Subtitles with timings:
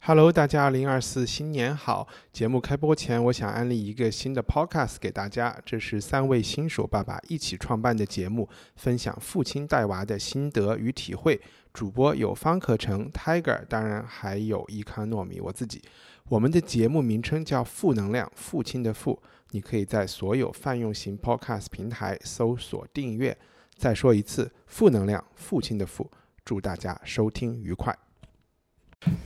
[0.00, 2.06] Hello，大家，二零二四新年好！
[2.32, 11.40] 节目开播前，我想安利一个新的 Podcast 给大家，这是三位新手爸爸一起创办的节目，分享父亲带娃的心得与体会。
[11.72, 15.82] 主播有方可成、Tiger，当然还有伊康糯米我自己。
[16.28, 19.20] 我们的节目名称叫“负能量”，父亲的“父”，
[19.50, 23.36] 你可以在所有泛用型 Podcast 平台搜索订阅。
[23.76, 26.08] 再说一次，“负能量”，父亲的“父”。
[26.44, 28.05] 祝大家收听愉快。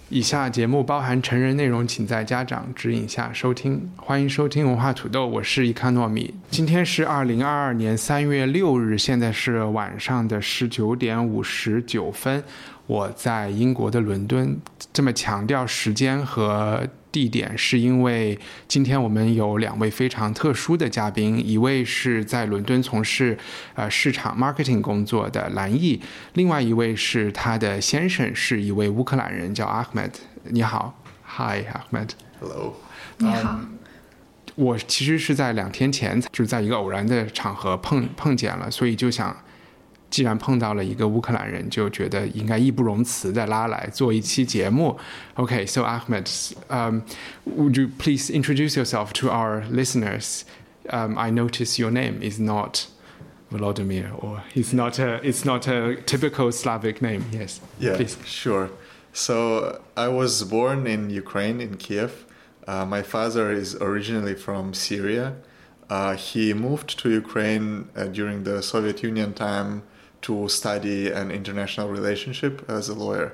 [0.09, 3.89] 以下节目包含成人内容，请在家长指引下收听。
[3.97, 6.35] 欢迎收听文化土豆，我是一康糯米。
[6.51, 12.43] 今天是二零二二年三月六日，现在是晚上的十九点五十九分。
[12.91, 14.59] 我在英国的伦敦，
[14.93, 16.85] 这么强调时间和。
[17.13, 23.37] 地点是因为今天我们有两位非常特殊的嘉宾，一位是在伦敦从事
[23.75, 26.01] 呃市场 marketing 工作的蓝毅，
[26.35, 30.13] 另外一位是他的先生是一位乌克兰人，叫 Ahmed。
[30.45, 32.11] 你好，Hi Ahmed。
[32.39, 32.77] Hello。
[33.19, 33.59] 你好。
[34.55, 39.37] 我其实是在两天前就在一个偶然的场合碰碰见了，所以就想。
[40.10, 44.98] 既然碰到了一个乌克兰人，就觉得应该义不容辞的拉来做一期节目。
[45.36, 46.30] Okay, so Ahmed,
[46.70, 47.02] um,
[47.46, 50.44] would you please introduce yourself to our listeners?
[50.90, 52.88] Um, I notice your name is not
[53.52, 57.26] Volodymyr, or it's not a it's not a typical Slavic name.
[57.32, 57.60] Yes.
[57.80, 57.98] Yeah.
[57.98, 58.18] Please.
[58.24, 58.70] Sure.
[59.12, 62.26] So I was born in Ukraine in Kiev.
[62.68, 65.34] Uh, my father is originally from Syria.
[65.90, 69.84] Uh, he moved to Ukraine uh, during the Soviet Union time
[70.23, 73.33] to study an international relationship as a lawyer,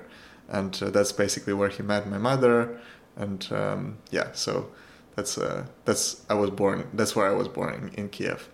[0.49, 2.79] and uh, that's basically where he met my mother.
[3.17, 4.71] And um, yeah, so
[5.17, 6.87] that's uh, that's I was born.
[6.93, 8.49] That's where I was born in, in Kiev.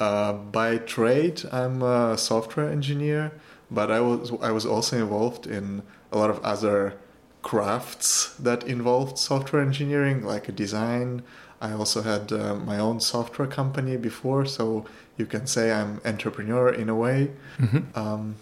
[0.00, 3.32] Uh, by trade, I'm a software engineer,
[3.70, 6.94] but I was I was also involved in a lot of other
[7.42, 11.22] crafts that involved software engineering, like design.
[11.62, 14.84] I also had uh, my own software company before, so
[15.16, 17.30] you can say I'm entrepreneur in a way.
[17.58, 17.98] Mm-hmm.
[17.98, 18.34] Um,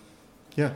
[0.57, 0.73] yeah.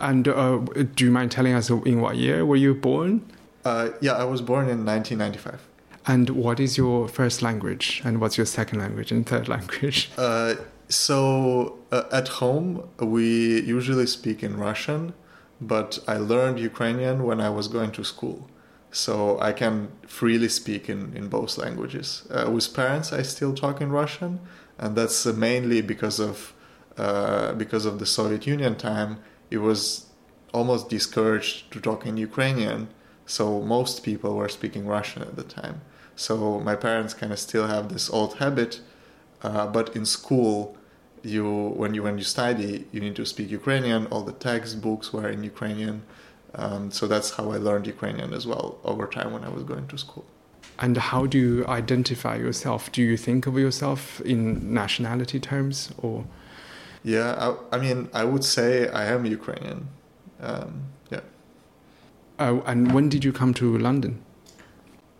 [0.00, 0.58] And uh,
[0.94, 3.30] do you mind telling us in what year were you born?
[3.64, 5.60] Uh, yeah, I was born in 1995.
[6.06, 8.00] And what is your first language?
[8.04, 10.10] And what's your second language and third language?
[10.16, 10.54] Uh,
[10.88, 15.12] so uh, at home, we usually speak in Russian,
[15.60, 18.48] but I learned Ukrainian when I was going to school.
[18.96, 22.26] So I can freely speak in, in both languages.
[22.30, 24.40] Uh, with parents, I still talk in Russian,
[24.78, 26.54] and that's mainly because of
[26.96, 29.18] uh, because of the Soviet Union time.
[29.50, 30.06] It was
[30.54, 32.88] almost discouraged to talk in Ukrainian,
[33.26, 35.82] so most people were speaking Russian at the time.
[36.16, 38.80] So my parents kind of still have this old habit,
[39.42, 40.74] uh, but in school,
[41.22, 41.46] you
[41.80, 44.06] when you when you study, you need to speak Ukrainian.
[44.06, 45.96] All the textbooks were in Ukrainian,
[46.56, 49.86] um, so that's how I learned Ukrainian as well over time when I was going
[49.88, 50.24] to school.
[50.78, 52.90] And how do you identify yourself?
[52.92, 56.24] Do you think of yourself in nationality terms or?
[57.02, 59.88] Yeah, I, I mean, I would say I am Ukrainian.
[60.40, 61.20] Um, yeah.
[62.38, 64.22] Uh, and when did you come to London?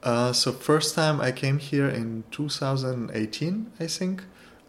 [0.02, 4.24] Uh, so first time I came here in 2018, I think.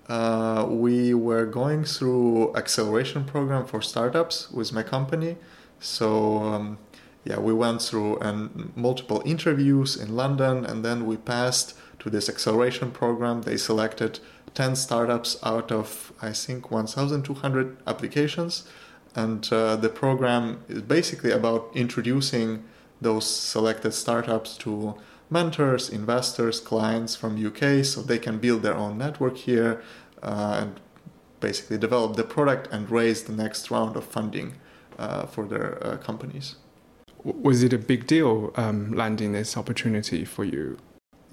[0.07, 5.35] Uh, we were going through acceleration program for startups with my company.
[5.79, 6.77] So um,
[7.23, 12.29] yeah, we went through and multiple interviews in London, and then we passed to this
[12.29, 13.41] acceleration program.
[13.41, 14.19] They selected
[14.53, 18.67] 10 startups out of, I think, 1,200 applications.
[19.13, 22.63] And uh, the program is basically about introducing
[23.01, 24.95] those selected startups to
[25.29, 29.81] mentors, investors, clients from UK so they can build their own network here
[30.23, 30.79] uh, and
[31.39, 34.55] basically develop the product and raise the next round of funding
[35.25, 36.55] for their uh, companies.
[37.23, 40.77] Was it a big deal um, landing this opportunity for you?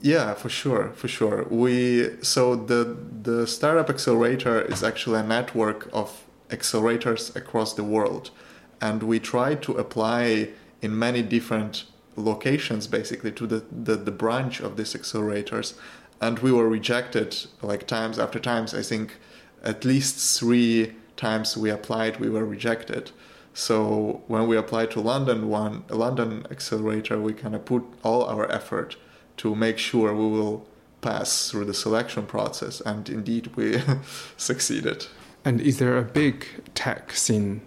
[0.00, 1.46] Yeah, for sure, for sure.
[1.48, 8.30] We so the the startup accelerator is actually a network of accelerators across the world,
[8.80, 10.50] and we try to apply
[10.82, 11.84] in many different
[12.16, 15.74] locations basically to the, the, the branch of these accelerators.
[16.20, 18.74] And we were rejected like times after times.
[18.74, 19.16] I think
[19.62, 23.10] at least three times we applied we were rejected
[23.54, 28.50] so when we applied to London one, London accelerator, we kind of put all our
[28.50, 28.96] effort
[29.38, 30.66] to make sure we will
[31.00, 33.80] pass through the selection process, and indeed we
[34.36, 35.06] succeeded.
[35.44, 37.60] And is there a big tech scene,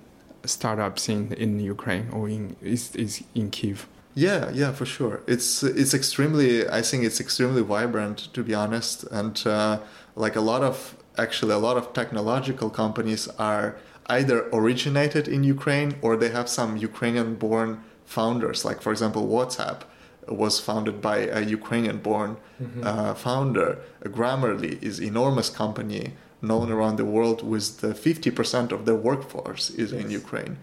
[0.43, 3.87] startup scene in Ukraine or in is is in Kiev?
[4.15, 5.21] Yeah, yeah, for sure.
[5.27, 6.67] It's it's extremely.
[6.67, 9.79] I think it's extremely vibrant, to be honest, and uh,
[10.15, 13.77] like a lot of actually a lot of technological companies are
[14.09, 18.63] either originated in Ukraine or they have some Ukrainian born founders.
[18.63, 19.81] Like for example, WhatsApp
[20.27, 22.37] was founded by a Ukrainian-born
[22.83, 23.79] uh, founder.
[24.03, 29.91] Grammarly is enormous company known around the world with the 50% of their workforce is
[29.91, 30.57] in Ukraine.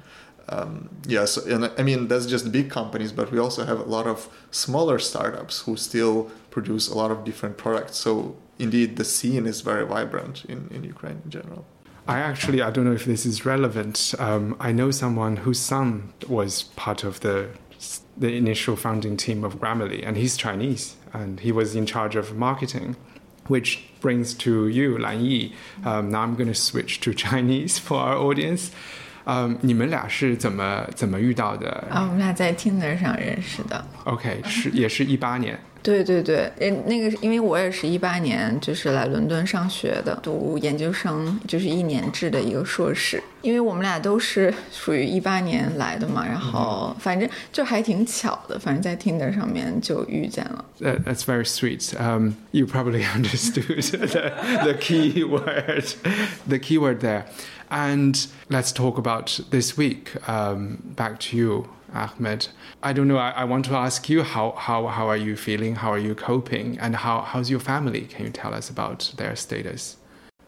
[0.48, 3.84] Um, yeah, so and I mean that's just big companies, but we also have a
[3.96, 7.96] lot of smaller startups who still produce a lot of different products.
[7.96, 11.64] So indeed, the scene is very vibrant in, in Ukraine in general.
[12.07, 14.15] I actually, I don't know if this is relevant.
[14.17, 17.49] Um, I know someone whose son was part of the
[18.17, 22.35] the initial founding team of Grammarly, and he's Chinese, and he was in charge of
[22.35, 22.95] marketing,
[23.47, 25.53] which brings to you, Lan Yi.
[25.85, 28.71] Um, now I'm going to switch to Chinese for our audience.
[29.25, 33.85] 嗯，你们俩是怎么怎么遇到的啊，我们俩在 Tinder 上认识的。
[34.05, 35.59] ？OK，是也是一八年。
[35.83, 43.23] 对对对，诶，那个是因为我也是一八年就是来伦敦上学的，读研究生，就是一年制的一个硕士。
[43.41, 50.65] 因为我们俩都是属于一八年来的嘛，然后反正就还挺巧的，反正在 Tinder 上面就遇见了。
[50.81, 51.93] That, that's very sweet.
[51.97, 54.33] Um, you probably understood the,
[54.65, 55.85] the key word,
[56.45, 57.23] the key word there.
[57.69, 60.17] And let's talk about this week.
[60.27, 62.48] Um, back to you, Ahmed.
[62.82, 63.18] I don't know.
[63.18, 65.76] I, I want to ask you how, how, how are you feeling?
[65.76, 66.78] How are you coping?
[66.78, 68.02] And how, how's your family?
[68.02, 69.96] Can you tell us about their status?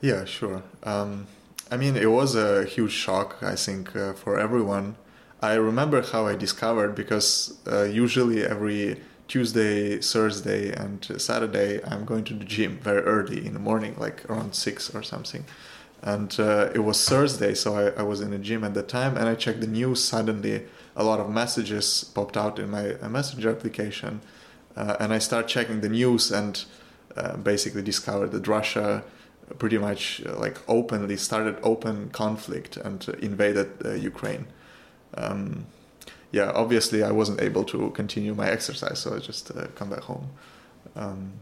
[0.01, 0.63] Yeah, sure.
[0.83, 1.27] Um,
[1.71, 4.97] I mean, it was a huge shock, I think, uh, for everyone.
[5.41, 12.25] I remember how I discovered because uh, usually every Tuesday, Thursday, and Saturday I'm going
[12.25, 15.45] to the gym very early in the morning, like around six or something.
[16.03, 19.17] And uh, it was Thursday, so I, I was in the gym at the time,
[19.17, 20.03] and I checked the news.
[20.05, 20.63] Suddenly,
[20.97, 24.21] a lot of messages popped out in my uh, messenger application,
[24.77, 26.65] uh, and I start checking the news and
[27.17, 29.05] uh, basically discovered that Russia
[29.59, 34.47] pretty much uh, like openly started open conflict and uh, invaded uh, Ukraine.
[35.15, 35.67] Um,
[36.33, 40.01] yeah, obviously I wasn't able to continue my exercise, so I just uh, come back
[40.01, 40.31] home.
[40.97, 41.33] Um,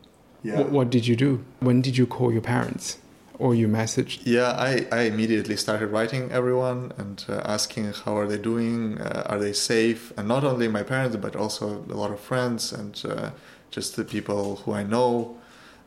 [0.43, 0.59] yeah.
[0.59, 1.45] What, what did you do?
[1.61, 2.99] When did you call your parents?
[3.39, 4.21] Or you messaged?
[4.25, 9.25] Yeah, I, I immediately started writing everyone and uh, asking how are they doing, uh,
[9.27, 13.03] are they safe, and not only my parents but also a lot of friends and
[13.05, 13.31] uh,
[13.71, 15.37] just the people who I know.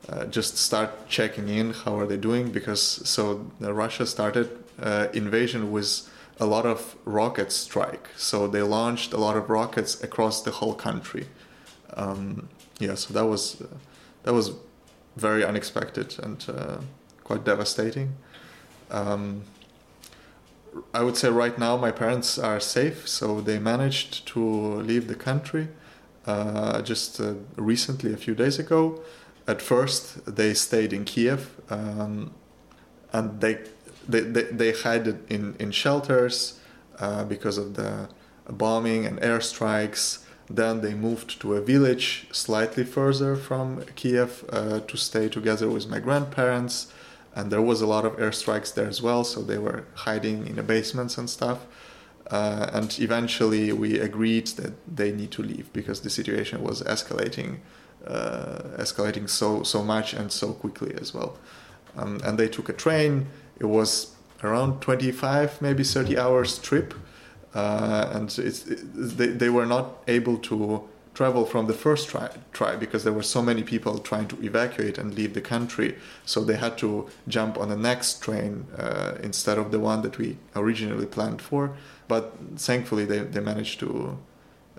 [0.08, 4.48] Uh, just start checking in how are they doing because so uh, Russia started
[4.80, 6.08] uh, invasion with
[6.38, 8.08] a lot of rocket strike.
[8.16, 11.26] So they launched a lot of rockets across the whole country.
[11.94, 12.48] Um,
[12.78, 13.62] yeah, so that was
[14.22, 14.52] that was
[15.16, 16.46] very unexpected and
[17.28, 18.08] quite devastating.
[18.90, 19.42] Um,
[20.94, 24.42] I would say right now my parents are safe, so they managed to
[24.90, 25.68] leave the country
[26.26, 28.80] uh, just uh, recently, a few days ago.
[29.46, 30.02] At first,
[30.38, 31.40] they stayed in Kiev,
[31.70, 32.32] um,
[33.12, 33.54] and they
[34.12, 36.58] they, they, they hid in, in shelters
[36.98, 38.08] uh, because of the
[38.48, 40.24] bombing and airstrikes.
[40.48, 45.86] Then they moved to a village slightly further from Kiev uh, to stay together with
[45.90, 46.90] my grandparents
[47.34, 50.56] and there was a lot of airstrikes there as well so they were hiding in
[50.56, 51.66] the basements and stuff.
[52.30, 57.58] Uh, and eventually we agreed that they need to leave because the situation was escalating
[58.06, 61.38] uh, escalating so so much and so quickly as well.
[61.96, 63.26] Um, and they took a train.
[63.58, 64.14] It was
[64.44, 66.94] around 25 maybe 30 hours trip.
[67.54, 68.62] Uh, and it,
[68.94, 70.84] they, they were not able to
[71.18, 72.08] travel from the first
[72.52, 75.96] try, because there were so many people trying to evacuate and leave the country.
[76.24, 76.90] So they had to
[77.26, 81.62] jump on the next train uh, instead of the one that we originally planned for.
[82.06, 84.16] But thankfully, they, they managed to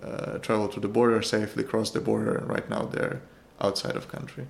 [0.02, 3.20] uh, travel to the border safely, cross the border, and right now they're
[3.60, 4.46] outside of country.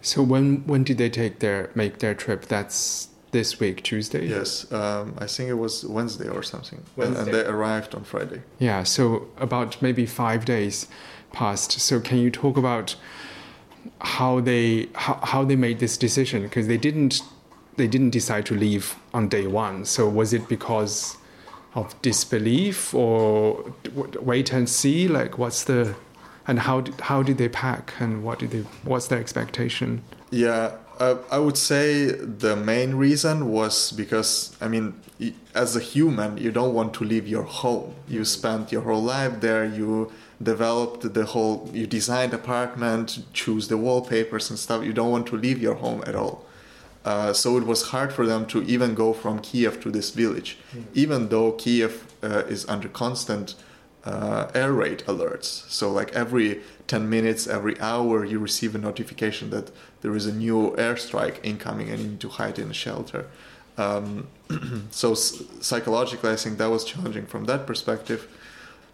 [0.00, 2.46] So when when did they take their make their trip?
[2.46, 4.24] That's this week, Tuesday.
[4.26, 8.40] Yes, um, I think it was Wednesday or something, and, and they arrived on Friday.
[8.58, 10.88] Yeah, so about maybe five days
[11.32, 11.72] passed.
[11.88, 12.96] So can you talk about
[14.00, 16.38] how they how, how they made this decision?
[16.42, 17.20] Because they didn't
[17.76, 19.84] they didn't decide to leave on day one.
[19.84, 21.18] So was it because
[21.74, 23.72] of disbelief or
[24.30, 25.08] wait and see?
[25.08, 25.94] Like what's the
[26.48, 30.02] and how did, how did they pack and what did they what's their expectation?
[30.30, 34.94] Yeah, uh, I would say the main reason was because, I mean,
[35.54, 37.94] as a human, you don't want to leave your home.
[38.08, 40.12] You spent your whole life there, you
[40.42, 44.84] developed the whole, you designed apartment, choose the wallpapers and stuff.
[44.84, 46.46] You don't want to leave your home at all.
[47.04, 50.58] Uh, so it was hard for them to even go from Kiev to this village,
[50.92, 53.54] even though Kiev uh, is under constant
[54.06, 55.68] uh, air raid alerts.
[55.68, 59.70] So, like every 10 minutes, every hour, you receive a notification that
[60.06, 63.26] there is a new airstrike incoming and you need to hide in a shelter.
[63.76, 64.28] Um,
[64.92, 68.20] so, psychologically, I think that was challenging from that perspective.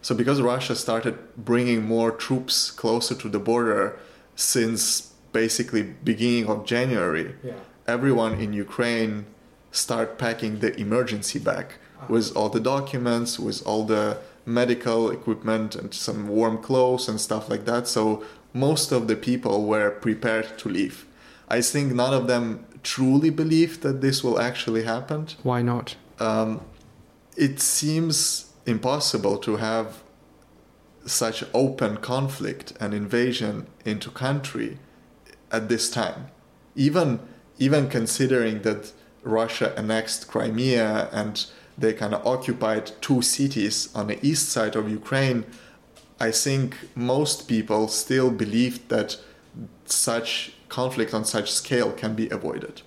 [0.01, 3.99] So because Russia started bringing more troops closer to the border
[4.35, 7.59] since basically beginning of January, Yeah.
[7.95, 9.13] everyone in Ukraine
[9.71, 11.67] start packing the emergency bag
[12.09, 14.17] with all the documents, with all the
[14.61, 17.83] medical equipment and some warm clothes and stuff like that.
[17.87, 18.03] So
[18.53, 21.05] most of the people were prepared to leave.
[21.47, 25.27] I think none of them truly believed that this will actually happen.
[25.43, 25.95] Why not?
[26.19, 26.61] Um,
[27.35, 30.03] it seems impossible to have
[31.05, 34.77] such open conflict and invasion into country
[35.51, 36.27] at this time
[36.75, 37.19] even
[37.59, 38.91] even considering that
[39.23, 41.45] Russia annexed Crimea and
[41.77, 45.45] they kind of occupied two cities on the east side of Ukraine
[46.27, 49.09] I think most people still believed that
[49.85, 52.81] such conflict on such scale can be avoided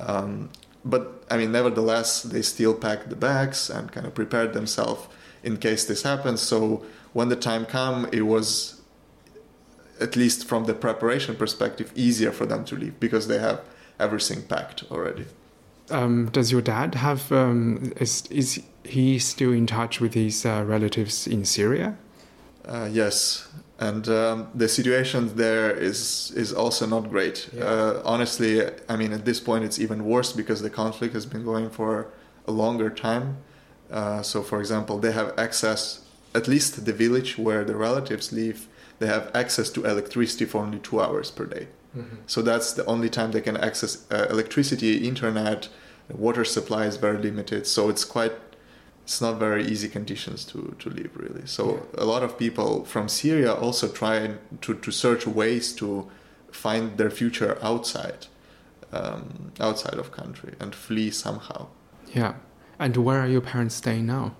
[0.00, 0.50] um,
[0.84, 5.08] but I mean, nevertheless, they still packed the bags and kind of prepared themselves
[5.42, 6.40] in case this happens.
[6.40, 8.80] So when the time come, it was,
[10.00, 13.60] at least from the preparation perspective, easier for them to leave because they have
[13.98, 15.26] everything packed already.
[15.90, 17.30] Um, does your dad have?
[17.30, 21.96] Um, is is he still in touch with his uh, relatives in Syria?
[22.66, 27.48] Uh, yes, and um, the situation there is is also not great.
[27.52, 27.64] Yeah.
[27.64, 31.44] Uh, honestly, I mean, at this point, it's even worse because the conflict has been
[31.44, 32.08] going for
[32.46, 33.36] a longer time.
[33.90, 36.00] Uh, so, for example, they have access,
[36.34, 38.66] at least the village where the relatives live,
[38.98, 41.68] they have access to electricity for only two hours per day.
[42.26, 45.68] So that's the only time they can access uh, electricity, internet,
[46.10, 47.66] water supply is very limited.
[47.66, 48.32] So it's quite,
[49.06, 51.46] it's not very easy conditions to, to live really.
[51.46, 56.10] So a lot of people from Syria also try to, to search ways to
[56.50, 58.26] find their future outside,
[58.92, 61.68] um, outside of country and flee somehow.
[62.12, 62.34] Yeah.
[62.80, 64.34] And where are your parents staying now?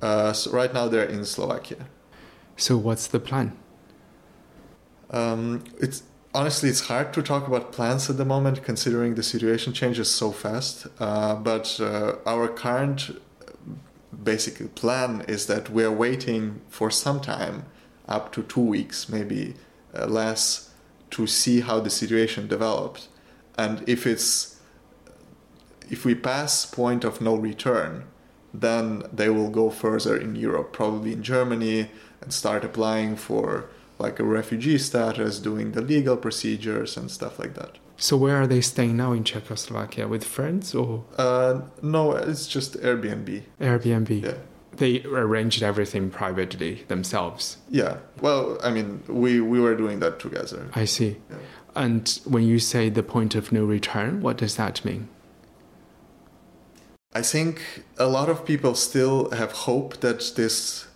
[0.00, 1.86] Uh, so right now they're in Slovakia.
[2.56, 3.58] So what's the plan?
[5.10, 6.02] Um, it's
[6.34, 10.32] honestly it's hard to talk about plans at the moment considering the situation changes so
[10.32, 10.86] fast.
[10.98, 13.10] Uh, but uh, our current
[14.22, 17.66] basic plan is that we're waiting for some time,
[18.08, 19.54] up to two weeks, maybe
[19.94, 20.70] uh, less,
[21.10, 23.08] to see how the situation developed,
[23.56, 24.60] and if it's
[25.90, 28.04] if we pass point of no return,
[28.52, 34.18] then they will go further in Europe, probably in Germany, and start applying for like
[34.18, 37.78] a refugee status, doing the legal procedures and stuff like that.
[38.00, 40.06] So where are they staying now in Czechoslovakia?
[40.06, 43.42] With friends or Uh, no, it's just Airbnb.
[43.60, 44.22] Airbnb?
[44.22, 44.34] Yeah.
[44.76, 47.56] They arranged everything privately themselves.
[47.68, 47.96] Yeah.
[48.20, 50.70] Well, I mean, we, we were doing that together.
[50.74, 51.16] I see.
[51.28, 51.36] Yeah.
[51.74, 55.08] And when you say the point of no return, what does that mean?
[57.12, 60.86] I think a lot of people still have hope that this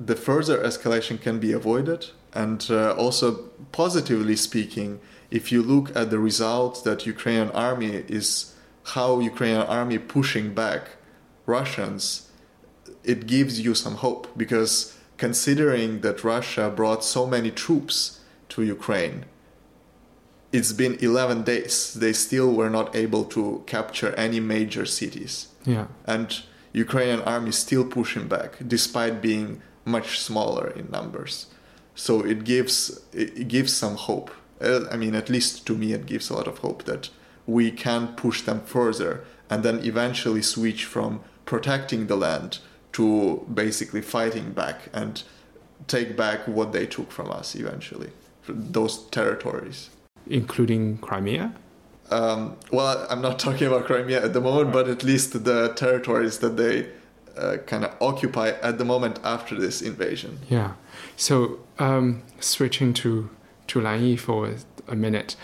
[0.00, 4.98] the further escalation can be avoided and uh, also positively speaking
[5.30, 8.54] if you look at the results that Ukrainian army is
[8.94, 10.82] how Ukrainian army pushing back
[11.46, 12.02] Russians
[13.04, 14.72] it gives you some hope because
[15.16, 18.20] considering that Russia brought so many troops
[18.50, 19.24] to Ukraine
[20.52, 25.86] it's been 11 days they still were not able to capture any major cities Yeah.
[26.06, 26.28] and
[26.72, 31.46] Ukrainian army is still pushing back despite being much smaller in numbers.
[31.94, 34.30] So it gives it gives some hope.
[34.60, 37.10] Uh, I mean, at least to me, it gives a lot of hope that
[37.46, 42.58] we can push them further and then eventually switch from protecting the land
[42.92, 45.22] to basically fighting back and
[45.86, 48.10] take back what they took from us eventually,
[48.46, 49.90] those territories.
[50.26, 51.54] Including Crimea?
[52.10, 56.38] Um, well, I'm not talking about Crimea at the moment, but at least the territories
[56.38, 56.88] that they
[57.36, 60.40] uh, kind of occupy at the moment after this invasion.
[60.48, 60.74] Yeah.
[61.16, 63.30] So um, switching to
[63.70, 64.48] to 蓝翼 for
[64.86, 65.34] a minute，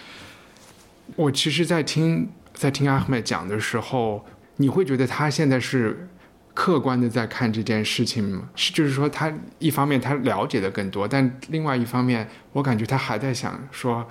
[1.15, 4.25] 我其实，在听在听阿赫麦讲的时候，
[4.57, 6.09] 你会觉得他现在是
[6.55, 8.49] 客观的在看这件事情吗？
[8.55, 14.09] 是，就是说他一方面他了解的更多，但另外一方面，我感觉他还在想说，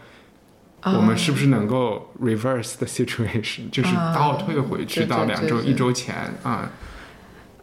[0.83, 6.71] 我们是不是能够 reverse the situation，就是倒退回去到两周一周前啊。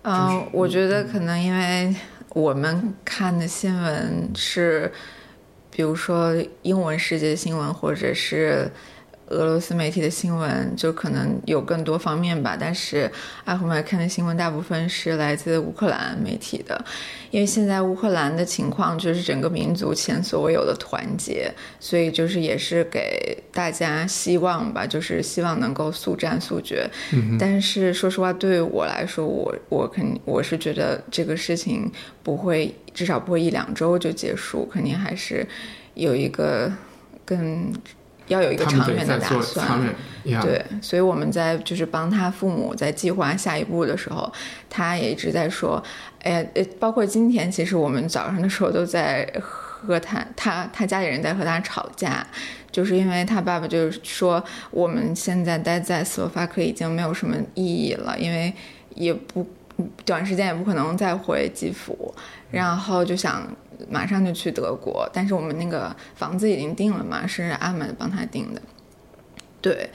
[0.03, 1.95] 嗯，我觉得可能因为
[2.31, 4.93] 我们看的新闻是，
[5.75, 8.71] 比如说英文世界新闻，或者是
[9.33, 12.57] 俄罗斯媒体的新闻，就可能有更多方面吧。
[12.59, 13.11] 但是
[13.45, 16.85] 阿胡麦看的新闻大部分是来自乌克兰媒体的，
[17.31, 26.89] 因为现在乌克兰的情况就是整个民族前所未有的团结，所以就是也是给大家希望吧，就是希望能够速战速决。
[27.39, 31.91] 但是说实话，对我来说，我我肯我是觉得这个事情
[32.23, 35.47] 不会，至少不会一两周就结束，肯定还是
[35.95, 36.71] 有一个
[37.25, 37.73] 更。
[38.29, 39.81] 要有一个长远的打算，
[40.25, 44.33] 对，所以我们在就是帮他父母在计划下一步的时候，
[44.71, 45.83] 他也一直在说，
[46.23, 46.47] 哎，
[46.79, 52.25] 包括今天，其实我们早上的时候都在和他，他他家里人在和他吵架，
[52.71, 58.53] 就是因为他爸爸就是说，我们现在待在斯洛伐克已经没有什么意义了，因为
[58.95, 59.45] 也不
[60.05, 62.15] 短时间也不可能再回基辅，
[62.51, 63.43] 然后就想。
[63.91, 68.63] 马上就去德国，但是我们那个房子已经定了嘛，是阿门帮他定的。
[69.61, 69.89] 对，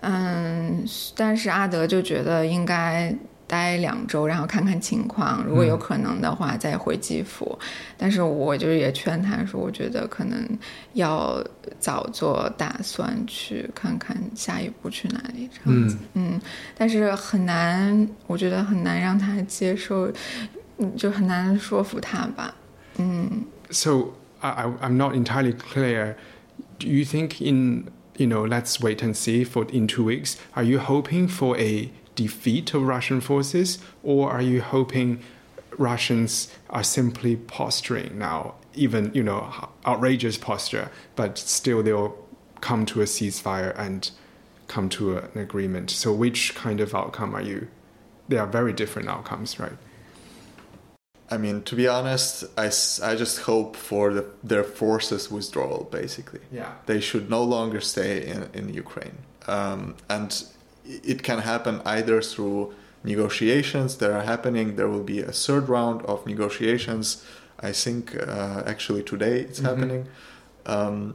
[0.00, 0.84] 嗯，
[1.14, 3.14] 但是阿德就觉得应该
[3.46, 7.58] 待两周，然后看看情况，如果有可能的话再回基辅。
[7.98, 10.58] 但是我就也劝他说，我觉得可能
[10.94, 11.44] 要
[11.78, 15.98] 早做打算，去看看下一步去哪里这样子。
[16.14, 16.40] 嗯，
[16.74, 20.10] 但是很难，我觉得很难让他接受，
[20.78, 22.54] 嗯，就很难说服他吧。
[23.70, 26.16] So I, I'm not entirely clear.
[26.78, 30.36] Do you think in you know let's wait and see for in two weeks?
[30.54, 35.22] Are you hoping for a defeat of Russian forces, or are you hoping
[35.78, 39.52] Russians are simply posturing now, even you know
[39.86, 42.16] outrageous posture, but still they'll
[42.60, 44.10] come to a ceasefire and
[44.68, 45.90] come to an agreement.
[45.90, 47.68] So which kind of outcome are you?
[48.28, 49.76] They are very different outcomes, right?
[51.34, 52.66] I mean, to be honest, I,
[53.10, 56.40] I just hope for the, their forces withdrawal, basically.
[56.60, 56.72] Yeah.
[56.84, 59.18] They should no longer stay in, in Ukraine.
[59.46, 60.30] Um, and
[60.84, 64.76] it can happen either through negotiations that are happening.
[64.76, 67.24] There will be a third round of negotiations.
[67.58, 69.68] I think uh, actually today it's mm-hmm.
[69.70, 70.02] happening.
[70.66, 71.14] Um,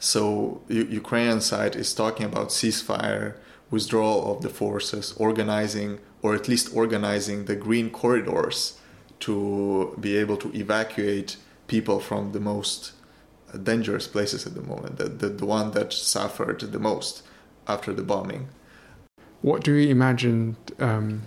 [0.00, 3.36] so U- Ukrainian side is talking about ceasefire,
[3.70, 8.76] withdrawal of the forces, organizing or at least organizing the green corridors
[9.20, 11.36] to be able to evacuate
[11.66, 12.92] people from the most
[13.62, 17.22] dangerous places at the moment, the, the, the one that suffered the most
[17.66, 18.48] after the bombing.
[19.42, 21.22] What do you imagine um,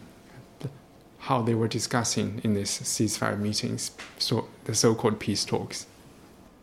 [1.20, 5.88] how they were discussing in these ceasefire meetings, so the so-called peace talks?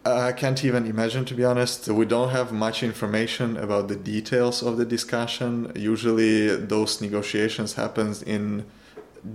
[0.04, 1.88] I can't even imagine, to be honest.
[1.88, 5.72] We don't have much information about the details of the discussion.
[5.76, 8.64] Usually, those negotiations happen in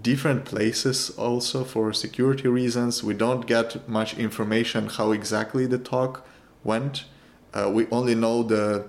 [0.02, 3.04] different places also for security reasons.
[3.04, 6.26] We don't get much information how exactly the talk
[6.63, 7.06] went.
[7.54, 8.88] Uh, we only know the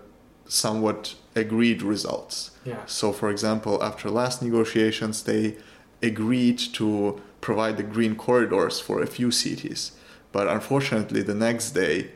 [0.48, 2.52] somewhat agreed results.
[2.64, 2.85] Yeah.
[2.87, 5.56] So, for example, after last negotiations, they
[6.02, 9.92] agreed to provide the green corridors for a few cities.
[10.32, 12.11] But unfortunately, the next day,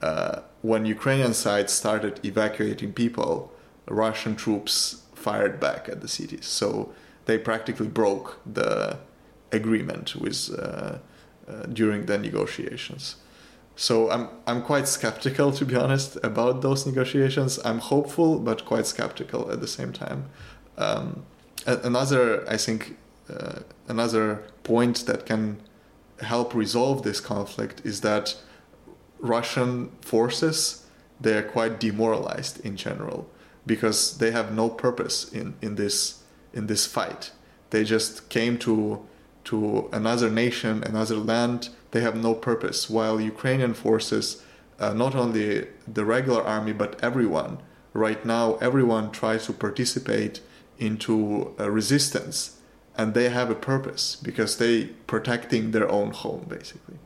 [0.00, 3.52] uh, when Ukrainian side started evacuating people,
[3.86, 6.46] Russian troops fired back at the cities.
[6.46, 6.92] So
[7.28, 8.98] they practically broke the
[9.52, 10.98] agreement with uh,
[11.46, 13.16] uh, during the negotiations.
[13.76, 17.60] So I'm I'm quite skeptical to be honest about those negotiations.
[17.64, 20.24] I'm hopeful but quite skeptical at the same time.
[20.78, 21.24] Um,
[21.66, 22.96] another I think
[23.30, 25.60] uh, another point that can
[26.20, 28.36] help resolve this conflict is that
[29.20, 30.86] Russian forces
[31.20, 33.28] they are quite demoralized in general
[33.66, 36.17] because they have no purpose in in this
[36.52, 37.32] in this fight.
[37.70, 39.06] They just came to
[39.44, 41.70] to another nation, another land.
[41.92, 42.90] They have no purpose.
[42.90, 44.42] While Ukrainian forces,
[44.78, 47.58] uh, not only the regular army but everyone,
[47.94, 50.40] right now everyone tries to participate
[50.78, 52.58] into a resistance,
[52.96, 56.98] and they have a purpose because they protecting their own home basically.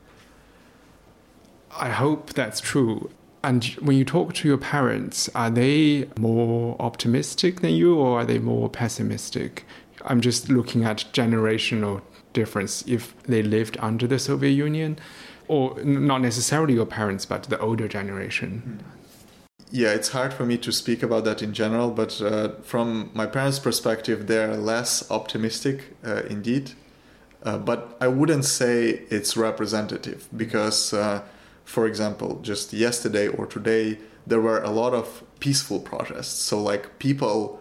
[1.78, 3.10] I hope that's true.
[3.44, 8.24] And when you talk to your parents, are they more optimistic than you or are
[8.24, 9.66] they more pessimistic?
[10.04, 12.02] I'm just looking at generational
[12.32, 14.98] difference if they lived under the Soviet Union
[15.48, 18.82] or not necessarily your parents, but the older generation.
[19.70, 23.26] Yeah, it's hard for me to speak about that in general, but uh, from my
[23.26, 26.72] parents' perspective, they're less optimistic uh, indeed.
[27.42, 31.22] Uh, but I wouldn't say it's representative because uh,
[31.64, 36.40] for example, just yesterday or today, there were a lot of peaceful protests.
[36.40, 37.60] So, like people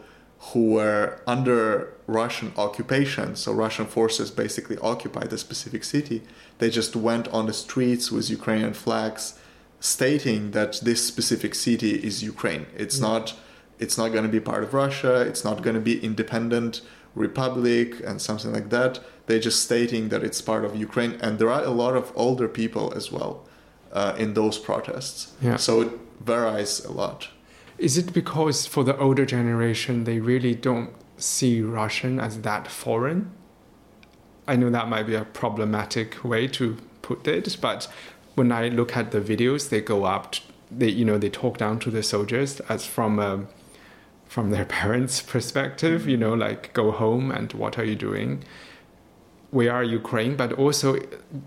[0.53, 6.23] who were under Russian occupation, so Russian forces basically occupied a specific city,
[6.57, 9.37] they just went on the streets with Ukrainian flags
[9.79, 12.65] stating that this specific city is Ukraine.
[12.75, 13.01] It's mm.
[13.01, 13.33] not
[13.79, 15.21] it's not going to be part of Russia.
[15.21, 16.81] It's not going to be independent
[17.15, 18.99] republic and something like that.
[19.25, 22.47] They're just stating that it's part of Ukraine, and there are a lot of older
[22.47, 23.47] people as well
[23.93, 25.33] uh, in those protests.
[25.41, 25.57] Yeah.
[25.57, 27.29] So it varies a lot.
[27.77, 33.31] Is it because for the older generation they really don't see Russian as that foreign?
[34.47, 37.87] I know that might be a problematic way to put it, but
[38.35, 40.35] when I look at the videos, they go up,
[40.69, 43.45] they you know they talk down to the soldiers as from a,
[44.25, 48.43] from their parents' perspective, you know, like go home and what are you doing?
[49.51, 50.97] We are Ukraine, but also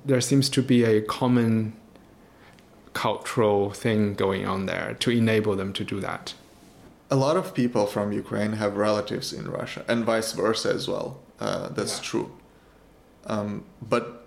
[0.05, 1.75] there seems to be a common
[2.95, 6.35] cultural thing going on there to enable them to do that.
[7.11, 11.21] A lot of people from Ukraine have relatives in Russia, and vice versa as well.
[11.39, 12.05] Uh, that's Yeah.
[12.11, 12.31] true.
[13.27, 14.27] Um, but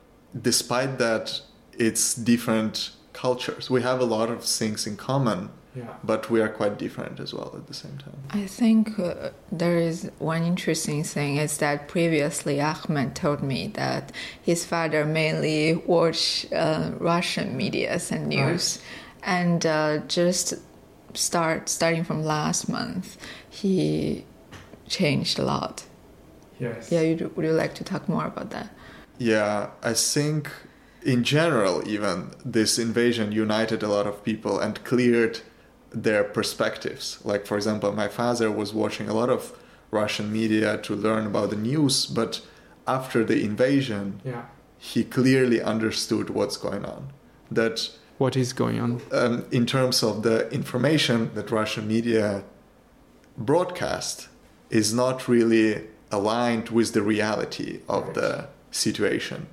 [0.49, 1.41] despite that,
[1.73, 3.69] it's different cultures.
[3.69, 5.93] We have a lot of things in common, Yeah.
[6.03, 8.15] but we are quite different as well at the same time.
[8.31, 14.11] I think uh, there is one interesting thing is that previously Ahmed told me that
[14.41, 18.81] his father mainly watched uh, Russian medias and news,
[19.21, 20.55] and uh, just
[21.13, 23.17] start starting from last month,
[23.49, 24.25] he
[24.87, 25.85] changed a lot.
[26.59, 26.91] Yes.
[26.91, 28.69] Yeah, you do, would you like to talk more about that?
[29.19, 30.49] Yeah, I think
[31.03, 35.41] in general, even this invasion united a lot of people and cleared
[35.91, 37.19] their perspectives.
[37.23, 39.53] Like, for example, my father was watching a lot of
[39.91, 42.41] Russian media to learn about the news, but
[42.85, 44.43] after the invasion, Yeah.
[44.77, 47.09] he clearly understood what's going on.
[47.51, 49.01] That What is going on?
[49.11, 52.43] um, in terms of the information that Russian media
[53.37, 54.27] broadcast
[54.69, 58.13] is not really aligned with the reality of Right.
[58.15, 59.47] the situation.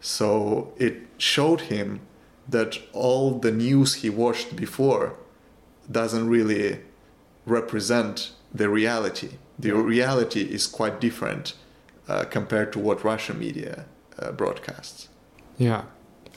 [0.00, 2.00] So it showed him
[2.48, 5.14] that all the news he watched before
[5.90, 6.80] doesn't really
[7.46, 9.30] represent the reality.
[9.58, 11.54] The reality is quite different
[12.08, 13.86] uh, compared to what Russian media
[14.18, 15.08] uh, broadcasts.
[15.58, 15.84] Yeah.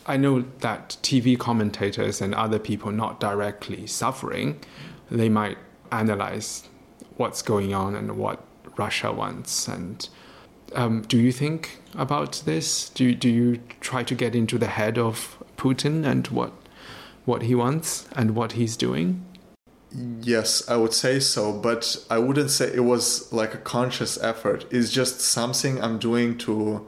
[0.05, 4.59] I know that TV commentators and other people not directly suffering,
[5.11, 5.57] they might
[5.91, 6.67] analyze
[7.17, 8.43] what's going on and what
[8.77, 9.67] Russia wants.
[9.67, 10.07] And
[10.73, 12.89] um, do you think about this?
[12.89, 16.53] Do you, do you try to get into the head of Putin and what
[17.25, 19.21] what he wants and what he's doing?
[19.95, 24.65] Yes, I would say so, but I wouldn't say it was like a conscious effort.
[24.69, 26.87] It's just something I'm doing to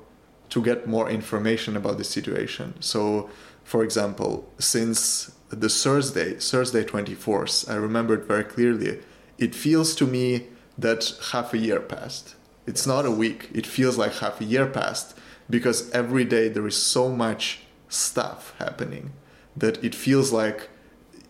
[0.49, 2.73] to get more information about the situation.
[2.79, 3.29] So,
[3.63, 8.99] for example, since the Thursday, Thursday 24th, I remembered very clearly,
[9.37, 12.35] it feels to me that half a year passed.
[12.65, 13.49] It's not a week.
[13.53, 15.15] It feels like half a year passed
[15.49, 19.13] because every day there is so much stuff happening
[19.55, 20.69] that it feels like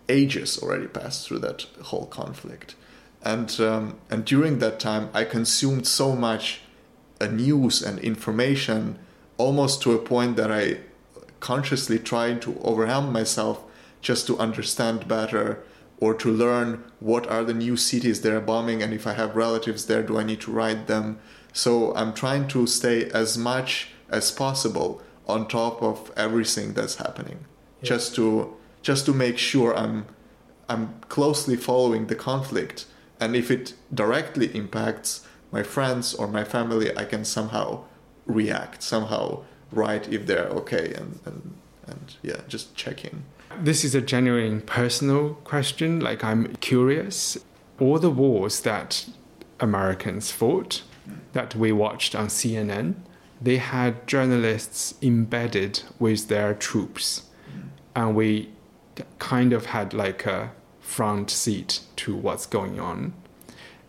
[0.09, 2.75] ages already passed through that whole conflict,
[3.23, 6.61] and um, and during that time I consumed so much
[7.21, 8.99] uh, news and information,
[9.37, 10.79] almost to a point that I
[11.39, 13.63] consciously tried to overwhelm myself
[14.01, 15.63] just to understand better
[15.99, 19.85] or to learn what are the new cities they're bombing and if I have relatives
[19.85, 21.19] there, do I need to write them?
[21.51, 27.45] So I'm trying to stay as much as possible on top of everything that's happening,
[27.83, 30.05] just to just to make sure I'm
[30.67, 32.85] I'm closely following the conflict,
[33.19, 37.85] and if it directly impacts my friends or my family, I can somehow
[38.27, 41.55] react, somehow write if they're okay, and and,
[41.87, 43.23] and yeah, just check in.
[43.61, 45.99] This is a genuine personal question.
[45.99, 47.37] Like, I'm curious.
[47.79, 49.07] All the wars that
[49.59, 50.83] Americans fought,
[51.33, 52.95] that we watched on CNN,
[53.41, 57.23] they had journalists embedded with their troops.
[57.95, 58.49] And we
[59.19, 63.13] kind of had like a front seat to what's going on.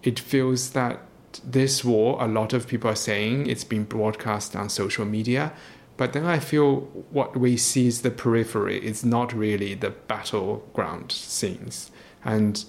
[0.03, 1.01] It feels that
[1.45, 5.53] this war, a lot of people are saying it's been broadcast on social media,
[5.97, 8.79] but then I feel what we see is the periphery.
[8.79, 11.91] It's not really the battleground scenes.
[12.25, 12.65] And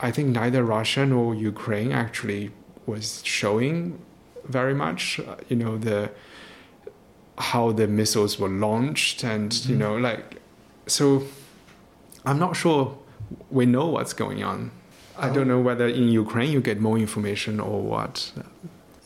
[0.00, 2.50] I think neither Russia nor Ukraine actually
[2.86, 4.00] was showing
[4.44, 6.10] very much, you know, the
[7.38, 9.78] how the missiles were launched and, you mm-hmm.
[9.78, 10.41] know, like,
[10.86, 11.24] so
[12.24, 12.98] I'm not sure
[13.50, 14.70] we know what's going on.
[15.18, 18.32] I don't know whether in Ukraine you get more information or what.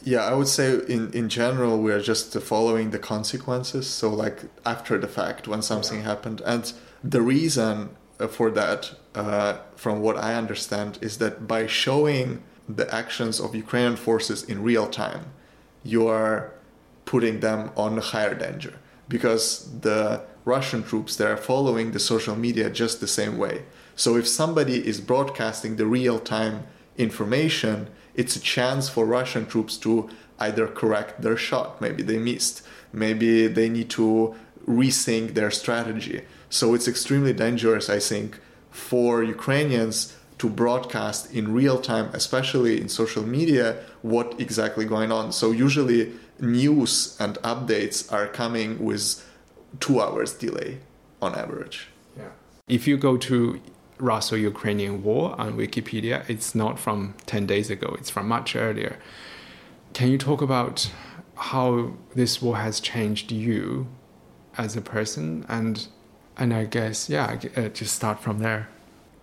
[0.03, 3.89] Yeah, I would say in, in general we are just following the consequences.
[3.89, 9.59] So like after the fact when something happened, and the reason uh, for that, uh,
[9.75, 14.87] from what I understand, is that by showing the actions of Ukrainian forces in real
[14.87, 15.27] time,
[15.83, 16.53] you are
[17.05, 18.75] putting them on higher danger.
[19.09, 23.65] Because the Russian troops they are following the social media just the same way.
[23.95, 26.67] So if somebody is broadcasting the real time
[26.97, 32.63] information, it's a chance for Russian troops to either correct their shot, maybe they missed,
[32.93, 34.35] maybe they need to
[34.67, 36.23] rethink their strategy.
[36.51, 38.39] So it's extremely dangerous, I think,
[38.71, 45.33] for Ukrainians to broadcast in real time, especially in social media, what exactly going on.
[45.33, 49.25] So usually news and updates are coming with
[49.81, 50.79] two hours delay
[51.21, 51.89] on average.
[52.17, 52.29] Yeah.
[52.69, 53.61] If you go to
[53.99, 58.99] Russo-Ukrainian war on Wikipedia, it's not from 10 days ago, it's from much earlier.
[59.95, 60.91] Can you talk about
[61.37, 63.87] how this war has changed you
[64.59, 65.87] as a person and
[66.39, 68.69] and I guess yeah, uh, just start from there.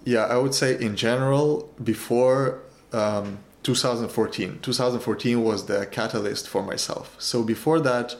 [0.03, 7.15] Yeah, I would say in general, before um, 2014, 2014 was the catalyst for myself.
[7.17, 8.15] So before that,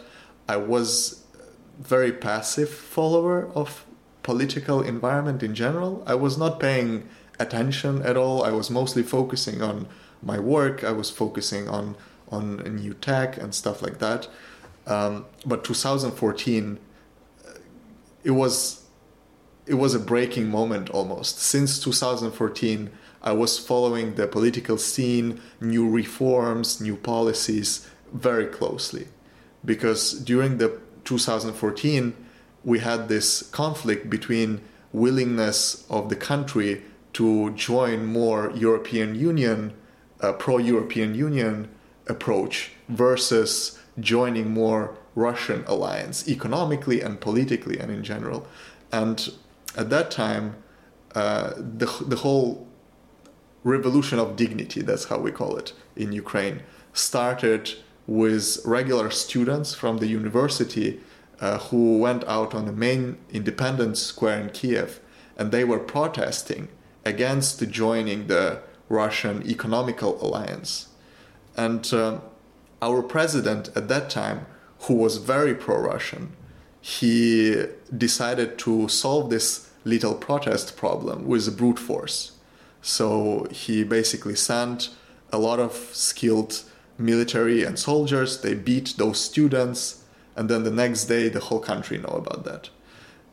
[0.47, 1.23] I was
[1.79, 3.85] very passive follower of
[4.23, 6.03] political environment in general.
[6.07, 8.43] I was not paying attention at all.
[8.43, 9.87] I was mostly focusing on
[10.21, 10.83] my work.
[10.83, 11.95] I was focusing on
[12.29, 14.27] on new tech and stuff like that.
[14.87, 16.79] Um, but 2014,
[18.23, 18.83] it was
[19.65, 21.39] it was a breaking moment almost.
[21.39, 22.89] Since 2014,
[23.23, 29.07] I was following the political scene, new reforms, new policies very closely.
[29.63, 32.13] Because during the 2014,
[32.63, 36.83] we had this conflict between willingness of the country
[37.13, 39.73] to join more European Union,
[40.39, 41.69] pro-European Union
[42.07, 48.47] approach versus joining more Russian alliance economically and politically and in general.
[48.91, 49.31] And
[49.77, 50.55] at that time,
[51.15, 52.67] uh, the, the whole
[53.63, 57.73] revolution of dignity, that's how we call it in Ukraine, started
[58.05, 60.99] with regular students from the university
[61.39, 64.99] uh, who went out on the main independence square in Kiev
[65.37, 66.67] and they were protesting
[67.05, 70.89] against joining the Russian economical alliance.
[71.57, 72.19] And uh,
[72.81, 74.45] our president at that time,
[74.81, 76.33] who was very pro Russian,
[76.81, 82.32] he decided to solve this little protest problem with brute force.
[82.83, 84.89] So he basically sent
[85.31, 86.63] a lot of skilled
[86.97, 88.41] military and soldiers.
[88.41, 90.03] They beat those students,
[90.35, 92.69] and then the next day the whole country know about that.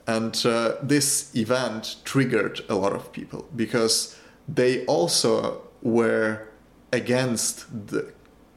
[0.07, 4.17] And uh, this event triggered a lot of people because
[4.49, 6.49] they also were
[6.93, 8.13] against the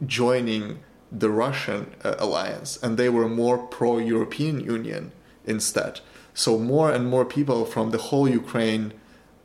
[0.05, 0.79] joining
[1.11, 5.11] the Russian uh, alliance, and they were more pro-European Union
[5.45, 6.01] instead.
[6.33, 8.93] So more and more people from the whole Ukraine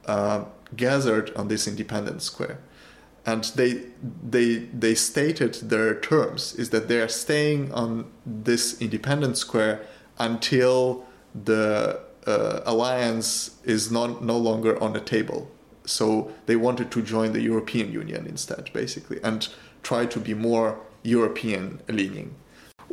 [0.06, 0.44] uh,
[0.76, 2.58] gathered on this independent Square,
[3.26, 3.84] and they
[4.30, 9.80] they they stated their terms is that they are staying on this independent Square
[10.18, 11.04] until
[11.44, 15.50] the uh, alliance is not no longer on the table.
[15.84, 19.48] So they wanted to join the European Union instead, basically, and
[19.82, 22.34] try to be more European leaning.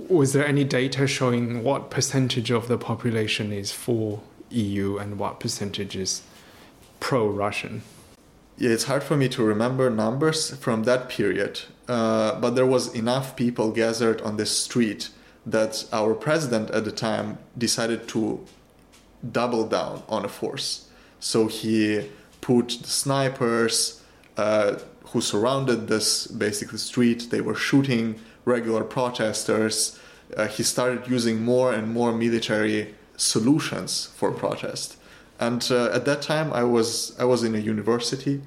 [0.08, 5.40] Was there any data showing what percentage of the population is for EU and what
[5.40, 6.22] percentage is
[7.00, 7.82] pro Russian?
[8.58, 12.94] Yeah, it's hard for me to remember numbers from that period, uh, but there was
[12.96, 15.10] enough people gathered on the street
[15.46, 18.46] that our president at the time decided to
[19.32, 20.90] double down on a force.
[21.20, 22.10] So he
[22.42, 24.02] put the snipers
[24.38, 27.28] uh, who surrounded this basically street.
[27.32, 30.00] They were shooting regular protesters.
[30.36, 34.98] Uh, he started using more and more military solutions for protest.
[35.40, 38.42] And uh, at that time, I was I was in a university,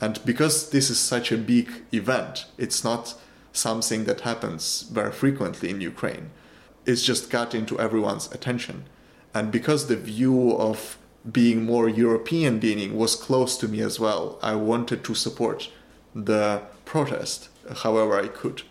[0.00, 3.14] and because this is such a big event, it's not
[3.52, 6.30] something that happens very frequently in Ukraine.
[6.86, 8.84] It's just got into everyone's attention,
[9.34, 10.96] and because the view of
[11.30, 15.70] being more European leaning was close to me as well, I wanted to support
[16.14, 17.48] the protest
[17.82, 18.62] however I could.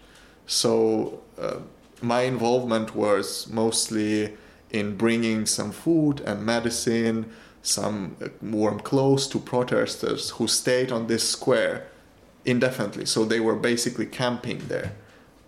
[0.46, 1.58] So uh,
[2.02, 4.38] my involvement was mostly
[4.70, 7.32] in bringing some food and medicine,
[7.68, 11.88] some uh, warm clothes to protesters who stayed on this square
[12.46, 13.06] indefinitely.
[13.06, 14.94] So they were basically camping there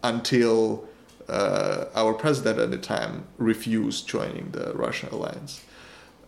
[0.04, 0.88] until
[1.30, 5.64] uh, our president at the time refused joining the Russian alliance.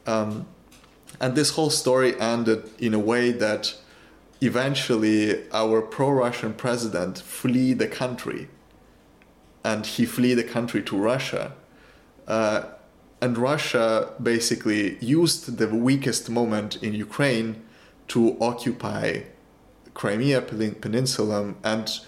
[0.07, 0.47] Um,
[1.19, 3.75] and this whole story ended in a way that
[4.39, 8.47] eventually our pro-Russian president flee the country
[9.63, 11.53] and he flee the country to Russia.
[12.27, 12.63] Uh,
[13.21, 17.61] and Russia basically used the weakest moment in Ukraine
[18.07, 19.21] to occupy
[19.93, 21.99] Crimea Peninsula and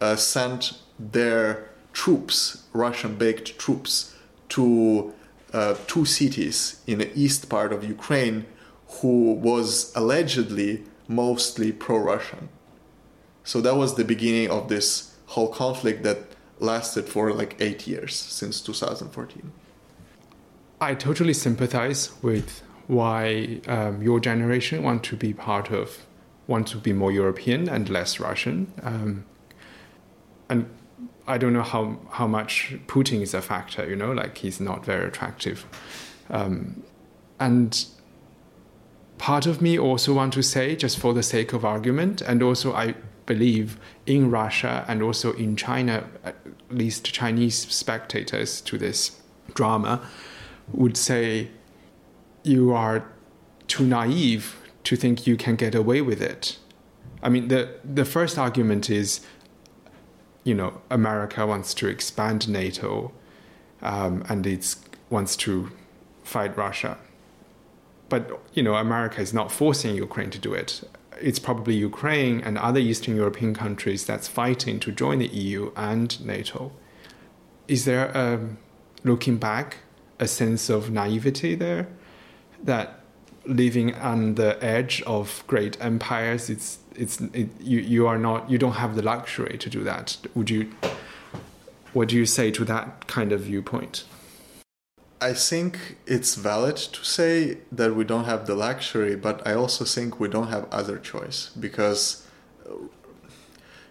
[0.00, 4.14] uh, sent their troops, Russian baked troops,
[4.50, 5.12] to
[5.52, 8.46] uh, two cities in the east part of Ukraine
[9.00, 12.48] who was allegedly mostly pro Russian.
[13.42, 16.18] So that was the beginning of this whole conflict that
[16.60, 19.52] lasted for like eight years since 2014.
[20.80, 26.06] I totally sympathize with why um, your generation want to be part of,
[26.46, 28.72] want to be more European and less Russian.
[28.82, 29.24] Um,
[30.48, 30.68] and
[31.26, 34.84] I don't know how, how much Putin is a factor, you know, like he's not
[34.84, 35.66] very attractive.
[36.30, 36.82] Um,
[37.38, 37.84] and
[39.18, 42.72] part of me also want to say, just for the sake of argument, and also
[42.72, 42.94] I
[43.26, 46.36] believe in Russia and also in China, at
[46.70, 49.20] least Chinese spectators to this
[49.54, 50.08] drama
[50.72, 51.48] would say
[52.42, 53.04] you are
[53.66, 56.58] too naive to think you can get away with it.
[57.22, 59.20] I mean, the the first argument is,
[60.44, 63.12] you know, America wants to expand NATO,
[63.82, 64.74] um, and it
[65.10, 65.70] wants to
[66.24, 66.96] fight Russia.
[68.08, 70.82] But you know, America is not forcing Ukraine to do it.
[71.20, 76.08] It's probably Ukraine and other Eastern European countries that's fighting to join the EU and
[76.24, 76.72] NATO.
[77.68, 78.40] Is there, a,
[79.04, 79.76] looking back,
[80.20, 81.88] a sense of naivety there
[82.62, 83.00] that
[83.46, 88.58] living on the edge of great empires it's it's it, you you are not you
[88.58, 90.16] don't have the luxury to do that.
[90.34, 90.70] Would you
[91.92, 94.04] what do you say to that kind of viewpoint?
[95.22, 99.84] I think it's valid to say that we don't have the luxury, but I also
[99.84, 102.26] think we don't have other choice because
[102.66, 102.74] uh,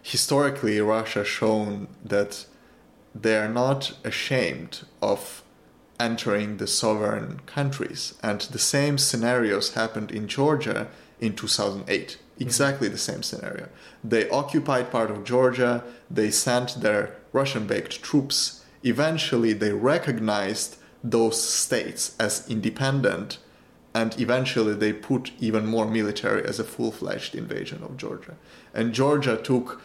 [0.02, 2.46] historically Russia shown that
[3.14, 5.42] they are not ashamed of
[6.00, 8.14] entering the sovereign countries.
[8.22, 10.88] And the same scenarios happened in Georgia
[11.20, 12.18] in 2008.
[12.40, 12.92] Exactly mm-hmm.
[12.92, 13.68] the same scenario.
[14.02, 18.64] They occupied part of Georgia, they sent their Russian baked troops.
[18.82, 23.38] Eventually, they recognized those states as independent,
[23.94, 28.36] and eventually, they put even more military as a full fledged invasion of Georgia.
[28.72, 29.82] And Georgia took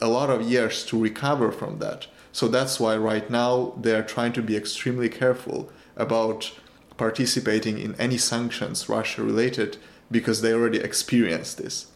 [0.00, 4.02] a lot of years to recover from that so that's why right now they are
[4.02, 6.52] trying to be extremely careful about
[6.98, 9.78] participating in any sanctions Russia related
[10.10, 11.86] because they already experienced this.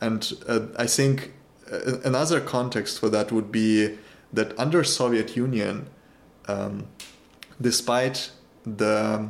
[0.00, 1.34] And uh, I think
[1.70, 3.98] uh, another context for that would be
[4.32, 5.90] that under Soviet Union,
[6.48, 6.86] um,
[7.60, 8.30] despite
[8.64, 9.28] the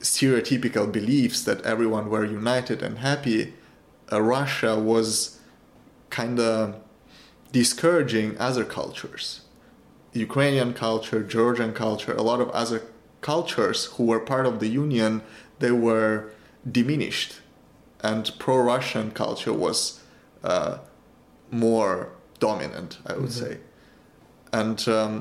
[0.00, 3.52] stereotypical beliefs that everyone were united and happy,
[4.10, 5.38] uh, Russia was
[6.08, 6.80] kind of
[7.54, 9.42] discouraging other cultures.
[10.12, 12.80] Ukrainian culture, Georgian culture, a lot of other
[13.20, 15.22] cultures who were part of the Union,
[15.60, 16.12] they were
[16.78, 17.30] diminished.
[18.10, 20.00] And pro Russian culture was
[20.42, 20.78] uh,
[21.52, 21.94] more
[22.40, 23.44] dominant, I would mm-hmm.
[23.44, 23.58] say.
[24.52, 25.12] And um,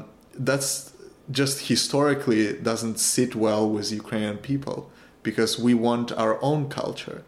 [0.50, 0.92] that's
[1.40, 4.78] just historically doesn't sit well with Ukrainian people
[5.28, 7.20] because we want our own culture.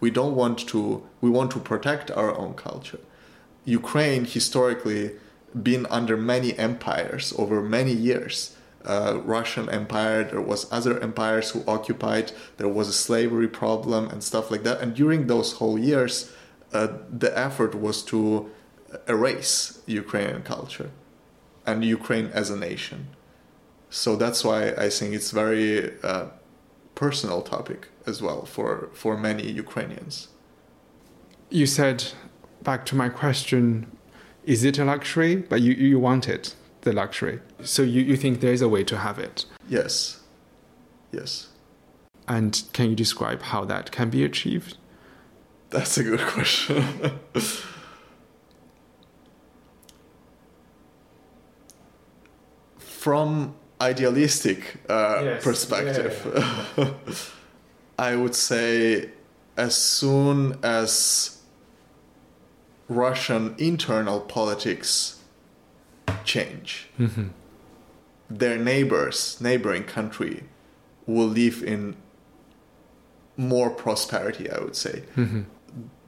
[0.00, 0.80] We don't want to,
[1.24, 3.02] we want to protect our own culture.
[3.64, 5.12] Ukraine historically
[5.62, 8.56] been under many empires over many years.
[8.84, 14.22] Uh, Russian Empire, there was other empires who occupied, there was a slavery problem and
[14.22, 14.80] stuff like that.
[14.80, 16.32] And during those whole years,
[16.72, 18.50] uh, the effort was to
[19.06, 20.90] erase Ukrainian culture
[21.66, 23.08] and Ukraine as a nation.
[23.90, 26.26] So that's why I think it's very uh,
[26.94, 30.28] personal topic as well for, for many Ukrainians.
[31.50, 32.04] You said
[32.62, 33.86] back to my question
[34.44, 35.36] is it a luxury?
[35.36, 37.40] But you, you want it, the luxury.
[37.62, 39.44] So you, you think there is a way to have it?
[39.68, 40.20] Yes.
[41.12, 41.48] Yes.
[42.26, 44.78] And can you describe how that can be achieved?
[45.70, 46.82] That's a good question.
[52.78, 55.44] From idealistic uh, yes.
[55.44, 57.14] perspective, yeah, yeah.
[57.98, 59.10] I would say
[59.56, 61.37] as soon as
[62.88, 65.20] Russian internal politics
[66.24, 67.28] change, mm-hmm.
[68.30, 70.44] their neighbors, neighboring country,
[71.06, 71.96] will live in
[73.36, 74.50] more prosperity.
[74.50, 75.42] I would say mm-hmm.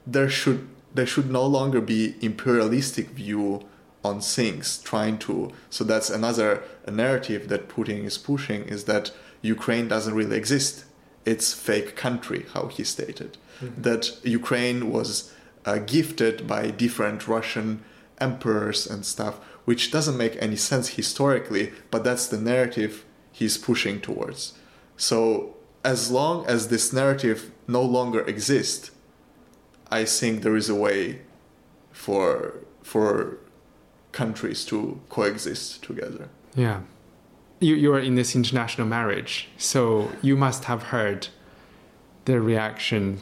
[0.07, 3.63] there should there should no longer be imperialistic view
[4.05, 9.13] on things trying to so that's another narrative that putin is pushing is that
[9.43, 10.85] ukraine doesn't really exist
[11.27, 13.83] it's fake country how he stated mm-hmm.
[13.83, 15.33] that ukraine was
[15.65, 17.83] uh, gifted by different Russian
[18.19, 24.01] emperors and stuff, which doesn't make any sense historically, but that's the narrative he's pushing
[24.01, 24.55] towards.
[24.97, 28.91] So, as long as this narrative no longer exists,
[29.91, 31.23] I think there is a way
[31.93, 33.39] for for
[34.13, 36.29] countries to coexist together.
[36.55, 36.81] Yeah.
[37.61, 41.29] you you are in this international marriage, so you must have heard
[42.25, 43.21] the reaction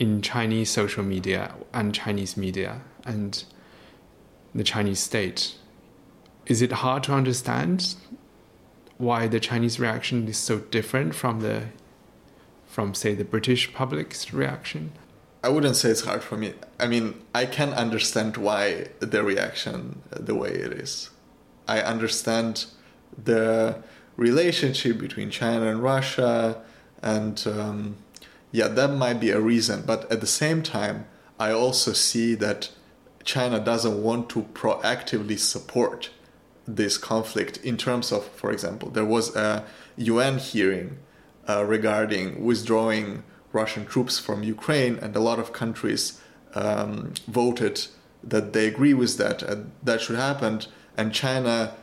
[0.00, 3.44] in Chinese social media and Chinese media and
[4.54, 5.54] the Chinese state.
[6.46, 7.94] Is it hard to understand
[8.96, 11.66] why the Chinese reaction is so different from the
[12.66, 14.92] from say the British public's reaction?
[15.44, 16.54] I wouldn't say it's hard for me.
[16.78, 21.10] I mean, I can understand why the reaction the way it is.
[21.68, 22.66] I understand
[23.22, 23.82] the
[24.16, 26.62] relationship between China and Russia,
[27.02, 27.96] and um,
[28.52, 29.82] yeah, that might be a reason.
[29.86, 31.06] But at the same time,
[31.38, 32.70] I also see that
[33.24, 36.10] China doesn't want to proactively support
[36.66, 39.64] this conflict in terms of, for example, there was a
[39.96, 40.98] UN hearing
[41.48, 43.22] uh, regarding withdrawing
[43.52, 46.20] Russian troops from Ukraine, and a lot of countries
[46.54, 47.86] um, voted
[48.22, 50.60] that they agree with that and that should happen.
[50.96, 51.74] And China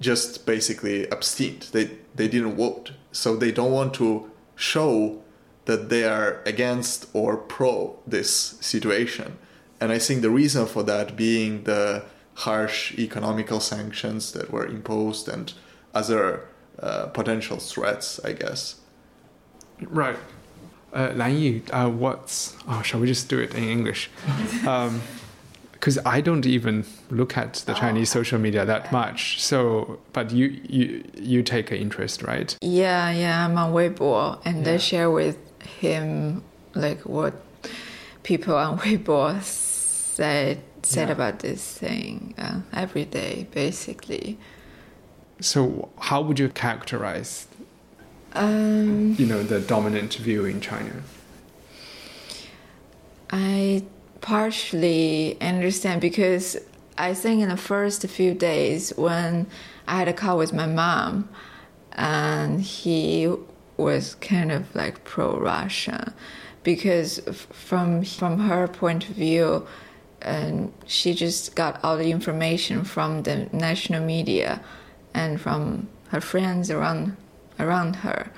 [0.00, 1.68] just basically abstained.
[1.72, 5.22] They they didn't vote, so they don't want to show
[5.68, 9.36] that they are against or pro this situation.
[9.80, 12.04] And I think the reason for that being the
[12.46, 15.52] harsh economical sanctions that were imposed and
[15.94, 16.48] other
[16.80, 18.76] uh, potential threats, I guess.
[19.82, 20.16] Right.
[20.94, 22.56] Uh, Lanyi, uh, what's.
[22.66, 24.08] Oh, shall we just do it in English?
[24.62, 29.42] Because um, I don't even look at the Chinese social media that much.
[29.42, 32.56] So, but you you you take an interest, right?
[32.62, 33.44] Yeah, yeah.
[33.44, 34.72] I'm on Weibo, and yeah.
[34.72, 35.36] I share with
[35.78, 36.42] him
[36.74, 37.34] like what
[38.22, 41.12] people on Weibo said said yeah.
[41.12, 44.38] about this thing uh, every day, basically.
[45.40, 47.46] So, how would you characterize,
[48.32, 51.02] um, you know, the dominant view in China?
[53.30, 53.84] I
[54.20, 56.56] partially understand because
[56.96, 59.46] I think in the first few days when
[59.86, 61.28] I had a call with my mom,
[61.92, 63.32] and he
[63.78, 66.12] was kind of like pro-Russia,
[66.64, 67.20] because
[67.52, 69.66] from from her point of view,
[70.20, 74.60] and she just got all the information from the national media
[75.14, 77.16] and from her friends around
[77.58, 78.30] around her.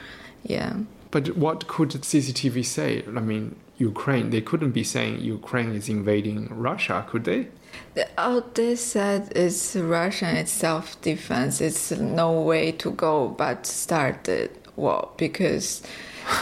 [0.44, 0.74] Yeah.
[1.10, 3.02] But what could CCTV say?
[3.08, 4.30] I mean, Ukraine.
[4.30, 7.48] They couldn't be saying Ukraine is invading Russia, could they?
[8.18, 11.60] All they said is Russia it's self-defense.
[11.60, 14.50] It's no way to go but start the
[14.80, 15.82] war because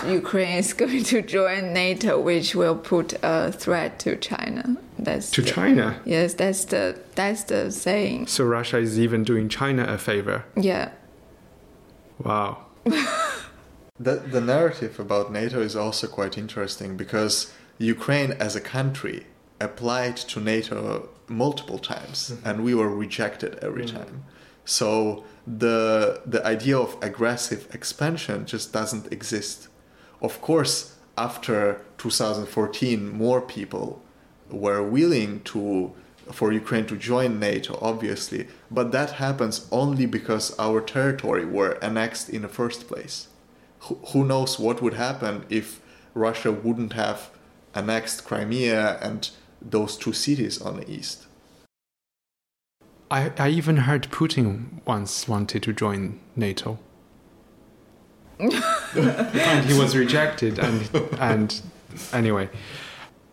[0.07, 4.76] Ukraine is going to join NATO, which will put a threat to China.
[4.99, 6.01] That's to the, China.
[6.05, 8.26] Yes, that's the that's the saying.
[8.26, 10.45] So Russia is even doing China a favor.
[10.57, 10.91] Yeah.
[12.22, 12.66] Wow.
[12.84, 19.26] the the narrative about NATO is also quite interesting because Ukraine as a country
[19.61, 22.49] applied to NATO multiple times mm-hmm.
[22.49, 23.97] and we were rejected every mm-hmm.
[23.97, 24.24] time.
[24.68, 29.68] So the the idea of aggressive expansion just doesn't exist.
[30.20, 34.02] Of course, after 2014, more people
[34.50, 35.94] were willing to
[36.32, 42.28] for Ukraine to join NATO, obviously, but that happens only because our territory were annexed
[42.28, 43.28] in the first place.
[43.84, 45.80] Who, who knows what would happen if
[46.12, 47.30] Russia wouldn't have
[47.74, 49.30] annexed Crimea and
[49.62, 51.28] those two cities on the east?
[53.11, 56.78] I, I even heard Putin once wanted to join NATO.
[58.38, 60.88] and he was rejected and
[61.18, 61.61] and
[62.12, 62.48] anyway.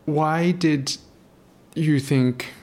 [0.06, 0.98] Why did
[1.76, 2.54] you think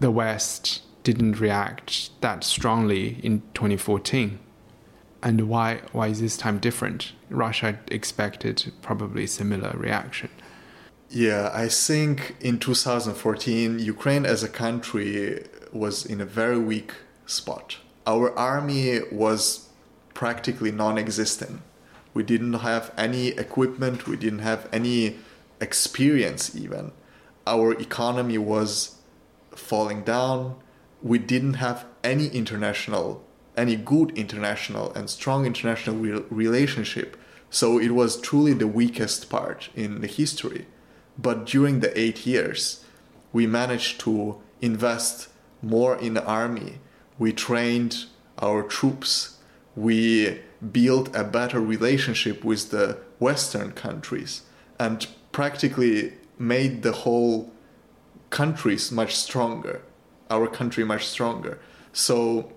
[0.00, 4.38] the west didn't react that strongly in 2014
[5.22, 7.12] and why why is this time different?
[7.30, 10.30] Russia expected probably similar reaction.
[11.10, 15.44] Yeah i think in 2014 ukraine as a country
[15.74, 16.92] was in a very weak
[17.26, 19.68] spot our army was
[20.14, 21.60] practically non-existent
[22.14, 25.16] we didn't have any equipment, we didn't have any
[25.60, 26.92] experience even.
[27.46, 28.98] Our economy was
[29.50, 30.56] falling down.
[31.02, 33.24] We didn't have any international,
[33.56, 37.16] any good international and strong international re- relationship.
[37.50, 40.66] So it was truly the weakest part in the history.
[41.18, 42.84] But during the eight years,
[43.32, 45.28] we managed to invest
[45.64, 46.78] more in the army.
[47.18, 48.06] We trained
[48.38, 49.38] our troops.
[49.76, 50.40] We
[50.72, 54.42] built a better relationship with the Western countries
[54.78, 57.52] and practically made the whole
[58.30, 59.82] countries much stronger,
[60.30, 61.58] our country much stronger.
[61.92, 62.52] So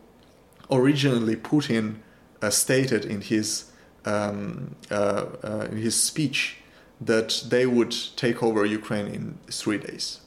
[0.71, 1.97] originally, Putin
[2.41, 3.71] uh, stated in his
[4.05, 6.57] um, uh, uh, in his speech
[7.01, 10.21] that they would take over Ukraine in three days.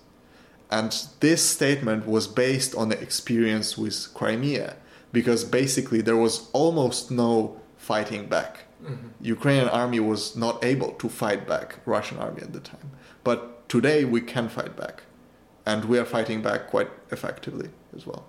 [0.71, 4.77] And this statement was based on the experience with Crimea
[5.13, 8.65] because basically there was almost no fighting back.
[8.85, 9.09] Mm-hmm.
[9.21, 12.91] Ukrainian army was not able to fight back Russian army at the time.
[13.25, 15.03] But today we can fight back,
[15.67, 18.27] and we are fighting back quite effectively as well.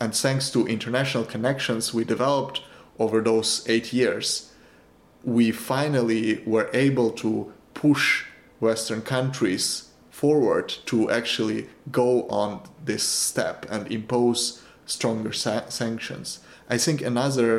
[0.00, 2.62] And thanks to international connections we developed
[2.98, 4.52] over those eight years,
[5.24, 8.24] we finally were able to push
[8.60, 9.85] Western countries
[10.20, 11.60] forward to actually
[12.02, 12.10] go
[12.42, 12.50] on
[12.90, 16.28] this step and impose stronger sa- sanctions.
[16.74, 17.52] I think another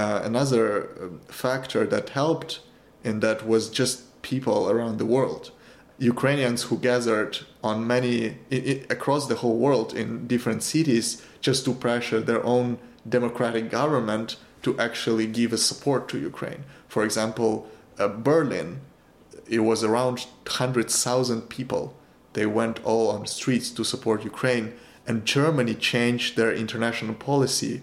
[0.00, 0.64] uh, another
[1.02, 2.52] um, factor that helped
[3.08, 5.44] in that was just people around the world.
[6.14, 7.34] Ukrainians who gathered
[7.70, 8.14] on many
[8.56, 11.06] i- i- across the whole world in different cities
[11.46, 12.66] just to pressure their own
[13.16, 14.28] democratic government
[14.64, 16.62] to actually give a support to Ukraine.
[16.94, 17.52] For example,
[17.98, 18.68] uh, Berlin,
[19.48, 21.96] it was around 100,000 people.
[22.32, 24.74] They went all on the streets to support Ukraine,
[25.06, 27.82] and Germany changed their international policy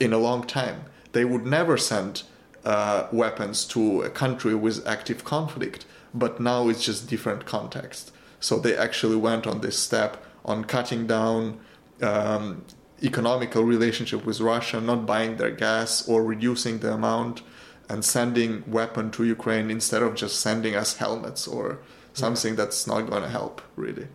[0.00, 0.84] in a long time.
[1.12, 2.24] They would never send
[2.64, 8.12] uh, weapons to a country with active conflict, but now it's just different context.
[8.40, 11.60] So they actually went on this step on cutting down
[12.02, 12.64] um,
[13.02, 17.42] economical relationship with Russia, not buying their gas or reducing the amount,
[17.88, 21.78] and sending weapon to Ukraine instead of just sending us helmets or
[22.14, 24.08] something that's not going to help really.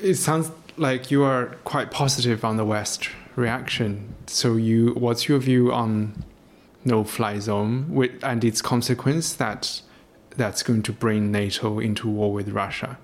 [0.00, 4.14] It sounds like you are quite positive on the West reaction.
[4.26, 6.24] So, you, what's your view on
[6.84, 9.82] no-fly zone with, and its consequence that
[10.36, 12.98] that's going to bring NATO into war with Russia?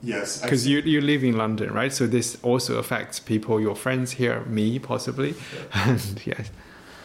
[0.00, 1.92] Yes, Because you you live in London, right?
[1.92, 5.34] So this also affects people, your friends here, me possibly,
[5.72, 6.50] and yes,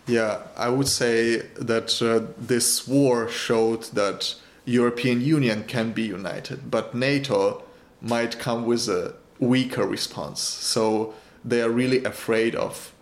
[0.05, 4.35] Yeah, I would say that uh, this war showed that
[4.65, 7.63] European Union can be united, but NATO
[8.01, 10.41] might come with a weaker response.
[10.41, 12.93] So they are really afraid of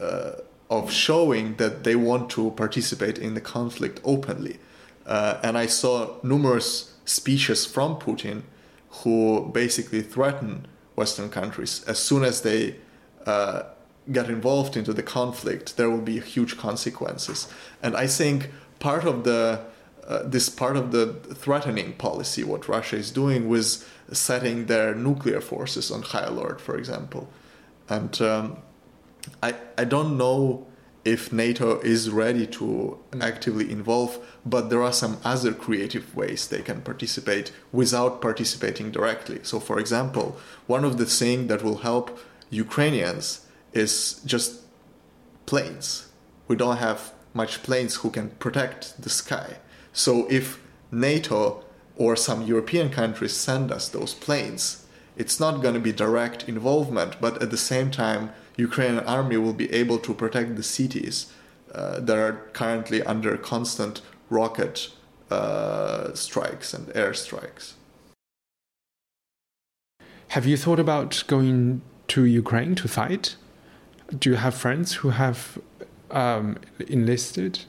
[0.00, 0.32] uh,
[0.70, 4.58] of showing that they want to participate in the conflict openly.
[5.06, 8.42] Uh, and I saw numerous speeches from Putin
[9.02, 12.76] who basically threaten Western countries as soon as they
[13.26, 13.64] uh,
[14.10, 17.48] get involved into the conflict, there will be huge consequences.
[17.82, 19.60] And I think part of the
[20.06, 25.40] uh, this part of the threatening policy, what Russia is doing, with setting their nuclear
[25.40, 27.28] forces on high alert, for example.
[27.88, 28.58] And um,
[29.42, 30.66] I I don't know
[31.04, 36.62] if NATO is ready to actively involve, but there are some other creative ways they
[36.62, 39.40] can participate without participating directly.
[39.42, 42.18] So, for example, one of the things that will help
[42.50, 43.43] Ukrainians
[43.74, 44.62] is just
[45.46, 46.08] planes.
[46.48, 49.56] We don't have much planes who can protect the sky.
[49.92, 50.60] So, if
[50.90, 51.64] NATO
[51.96, 57.20] or some European countries send us those planes, it's not going to be direct involvement,
[57.20, 61.32] but at the same time, Ukrainian army will be able to protect the cities
[61.72, 64.00] uh, that are currently under constant
[64.30, 64.88] rocket
[65.30, 67.74] uh, strikes and air strikes.
[70.28, 73.36] Have you thought about going to Ukraine to fight?
[74.18, 75.58] Do you have friends who have
[76.10, 77.60] um, enlisted?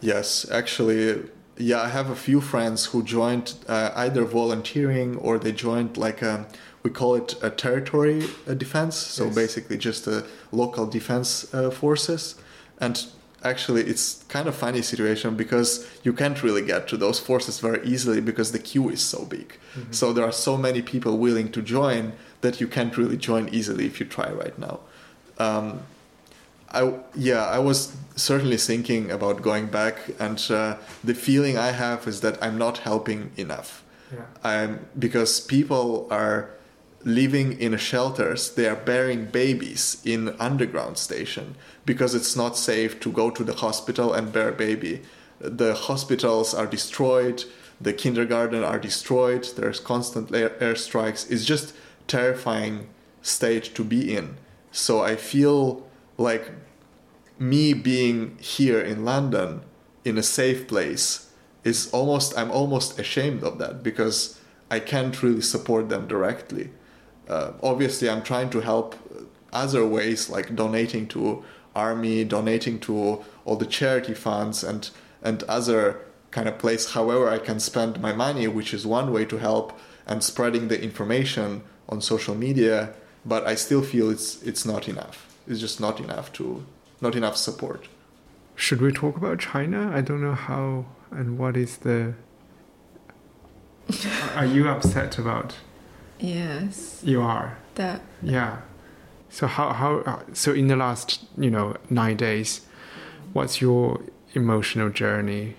[0.00, 1.22] Yes, actually,
[1.56, 6.20] yeah, I have a few friends who joined uh, either volunteering or they joined like
[6.22, 6.46] a,
[6.82, 8.96] we call it a territory uh, defense.
[8.96, 9.34] So Yes.
[9.34, 12.34] basically, just a local defense uh, forces.
[12.80, 13.06] And
[13.42, 17.86] actually, it's kind of funny situation because you can't really get to those forces very
[17.86, 19.58] easily because the queue is so big.
[19.90, 23.86] So there are so many people willing to join that you can't really join easily
[23.86, 24.80] if you try right now.
[25.38, 25.82] Um,
[26.70, 32.06] I yeah, I was certainly thinking about going back, and uh, the feeling I have
[32.08, 33.84] is that I'm not helping enough.
[34.12, 34.26] Yeah.
[34.42, 36.50] I'm because people are
[37.04, 38.50] living in shelters.
[38.54, 41.54] They are bearing babies in underground station
[41.84, 45.02] because it's not safe to go to the hospital and bear a baby.
[45.38, 47.44] The hospitals are destroyed.
[47.80, 49.46] The kindergarten are destroyed.
[49.56, 51.30] There's constant air airstrikes.
[51.30, 51.74] It's just
[52.06, 52.88] terrifying
[53.22, 54.36] state to be in.
[54.74, 55.86] So I feel
[56.18, 56.50] like
[57.38, 59.62] me being here in London
[60.04, 61.30] in a safe place
[61.62, 64.36] is almost I'm almost ashamed of that because
[64.72, 66.70] I can't really support them directly.
[67.28, 68.96] Uh, obviously, I'm trying to help
[69.52, 71.44] other ways like donating to
[71.76, 74.90] army, donating to all the charity funds and
[75.22, 76.00] and other
[76.32, 76.94] kind of place.
[76.94, 80.82] However, I can spend my money, which is one way to help, and spreading the
[80.82, 82.92] information on social media.
[83.26, 85.34] But I still feel it's it's not enough.
[85.46, 86.64] It's just not enough to
[87.00, 87.88] not enough support.
[88.56, 89.90] Should we talk about China?
[89.94, 92.14] I don't know how and what is the.
[94.36, 95.56] Are you upset about?
[96.18, 97.58] Yes, You are.
[97.74, 98.58] that Yeah.
[99.28, 102.60] So how how so in the last you know nine days,
[103.32, 104.00] what's your
[104.34, 105.56] emotional journey?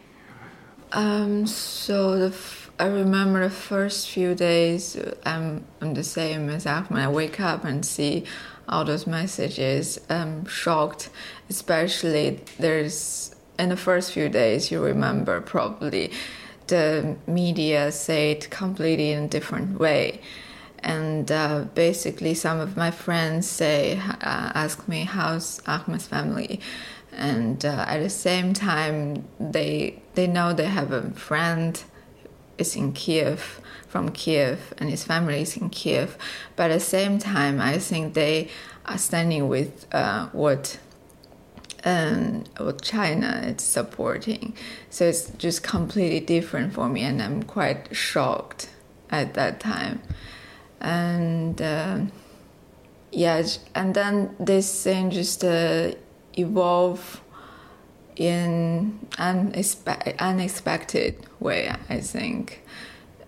[0.93, 4.97] Um, so the f- I remember the first few days.
[5.25, 6.99] I'm I'm the same as Ahmed.
[6.99, 8.25] I wake up and see
[8.67, 9.99] all those messages.
[10.09, 11.09] I'm shocked,
[11.49, 14.71] especially there's in the first few days.
[14.71, 16.11] You remember probably
[16.67, 20.19] the media say it completely in a different way
[20.79, 26.59] and uh, basically some of my friends say uh, ask me how's ahmed's family
[27.11, 31.83] and uh, at the same time they they know they have a friend
[32.57, 36.17] is in kiev from kiev and his family is in kiev
[36.55, 38.49] but at the same time i think they
[38.85, 40.77] are standing with uh, what
[41.83, 44.55] um, what China is supporting.
[44.89, 48.69] So it's just completely different for me, and I'm quite shocked
[49.11, 50.01] at that time
[50.81, 51.99] and uh,
[53.11, 55.91] yeah and then this thing just uh,
[56.37, 57.21] evolve
[58.15, 62.63] in an unexpe- unexpected way i think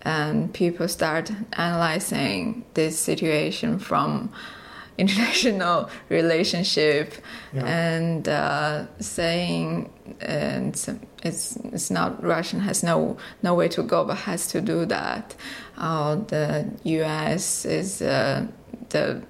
[0.02, 4.32] and people start analyzing this situation from
[4.98, 7.14] international relationship
[7.52, 7.64] yeah.
[7.64, 9.88] and uh, saying
[10.20, 10.74] and
[11.22, 15.36] it's it's not Russian has no no way to go but has to do that.
[15.76, 17.64] Uh, the U.S.
[17.64, 18.46] is uh,
[18.88, 19.22] the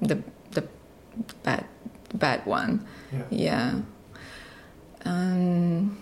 [0.00, 0.22] the
[0.52, 0.64] the
[1.42, 1.64] bad
[2.14, 2.86] bad one.
[3.12, 3.22] Yeah.
[3.30, 3.80] Yeah.
[5.04, 5.98] Um,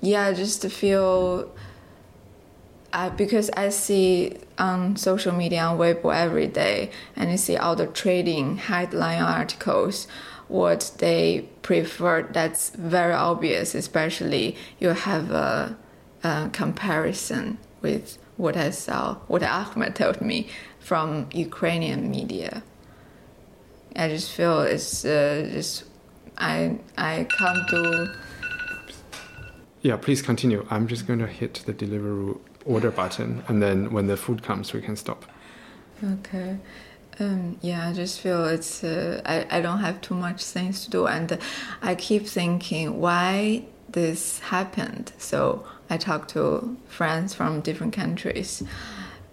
[0.00, 1.52] yeah, just to feel
[3.16, 7.86] because I see on social media on Weibo every day, and you see all the
[7.86, 10.08] trading headline articles,
[10.48, 12.22] what they prefer.
[12.22, 15.76] That's very obvious, especially you have a,
[16.24, 22.62] a comparison with what I saw, what Ahmed told me from Ukrainian media.
[23.94, 25.84] I just feel it's uh, just
[26.38, 28.14] I I come to.
[29.82, 30.66] Yeah, please continue.
[30.70, 34.72] I'm just going to hit the delivery order button, and then when the food comes,
[34.72, 35.24] we can stop.
[36.02, 36.58] Okay.
[37.20, 40.90] Um, yeah, I just feel it's uh, I, I don't have too much things to
[40.90, 41.38] do, and
[41.82, 45.12] I keep thinking why this happened.
[45.18, 48.62] So I talked to friends from different countries,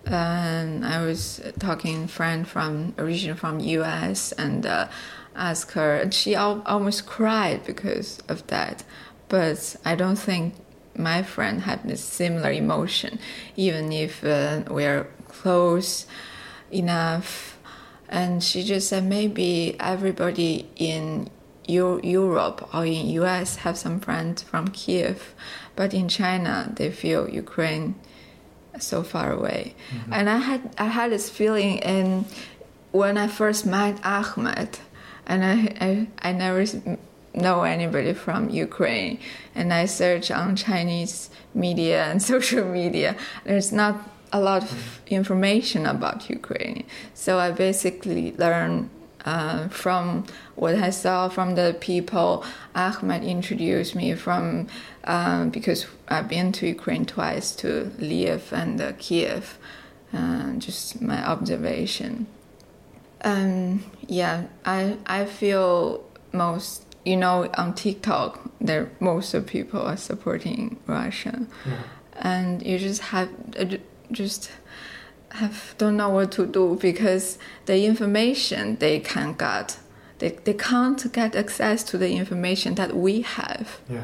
[0.05, 4.31] and I was talking friend from originally from U.S.
[4.31, 4.87] and uh,
[5.35, 8.83] her, and she al- almost cried because of that.
[9.29, 10.55] But I don't think
[10.97, 13.19] my friend had this similar emotion,
[13.55, 16.05] even if uh, we're close
[16.71, 17.57] enough.
[18.07, 21.29] And she just said maybe everybody in
[21.67, 25.33] Europe or in US have some friends from Kiev,
[25.75, 27.95] but in China they feel Ukraine
[28.79, 29.75] so far away.
[29.89, 30.13] Mm-hmm.
[30.13, 32.25] And I had I had this feeling in
[32.91, 34.77] when I first met Ahmed,
[35.25, 36.65] and I I, I never
[37.35, 39.19] know anybody from Ukraine,
[39.53, 43.15] and I search on Chinese media and social media.
[43.43, 48.89] There's not a lot of information about Ukraine, so I basically learned
[49.25, 50.25] uh, from
[50.55, 54.67] what I saw from the people Ahmed introduced me from,
[55.03, 59.57] um, because I've been to Ukraine twice to Lviv and uh, Kiev,
[60.13, 62.27] uh, just my observation.
[63.23, 69.97] Um, yeah, I I feel most you know, on TikTok, there most of people are
[69.97, 71.83] supporting Russia, yeah.
[72.19, 73.29] and you just have
[73.59, 73.77] uh,
[74.11, 74.51] just
[75.29, 79.77] have don't know what to do because the information they can get,
[80.17, 83.79] they they can't get access to the information that we have.
[83.87, 84.03] Yeah,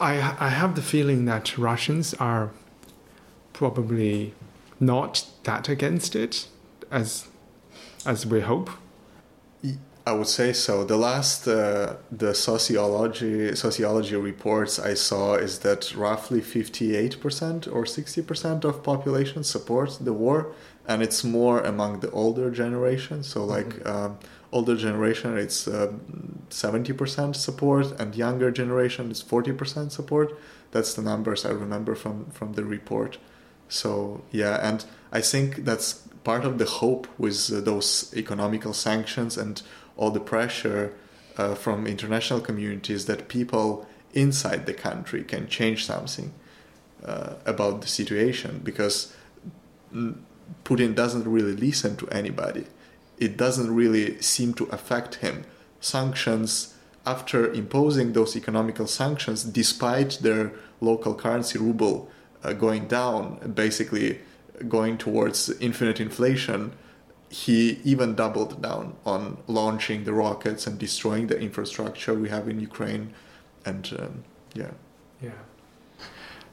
[0.00, 2.50] I I have the feeling that Russians are
[3.52, 4.32] probably
[4.80, 6.48] not that against it
[6.90, 7.28] as
[8.06, 8.70] as we hope.
[10.08, 10.84] I would say so.
[10.84, 17.66] The last uh, the sociology sociology reports I saw is that roughly fifty eight percent
[17.66, 20.52] or sixty percent of population supports the war,
[20.86, 23.24] and it's more among the older generation.
[23.24, 23.88] So like mm-hmm.
[23.88, 24.18] um,
[24.52, 25.92] older generation, it's uh,
[26.50, 30.38] seventy percent support, and younger generation is forty percent support.
[30.70, 33.18] That's the numbers I remember from from the report.
[33.68, 39.36] So yeah, and I think that's part of the hope with uh, those economical sanctions
[39.36, 39.62] and
[39.96, 40.92] all the pressure
[41.36, 46.32] uh, from international communities that people inside the country can change something
[47.04, 49.14] uh, about the situation because
[50.64, 52.66] Putin doesn't really listen to anybody.
[53.18, 55.44] It doesn't really seem to affect him.
[55.80, 56.74] Sanctions,
[57.04, 62.10] after imposing those economical sanctions, despite their local currency ruble
[62.42, 64.20] uh, going down, basically
[64.68, 66.72] going towards infinite inflation,
[67.28, 72.60] he even doubled down on launching the rockets and destroying the infrastructure we have in
[72.60, 73.14] Ukraine.
[73.64, 74.24] And um,
[74.54, 74.70] yeah.
[75.20, 75.30] Yeah.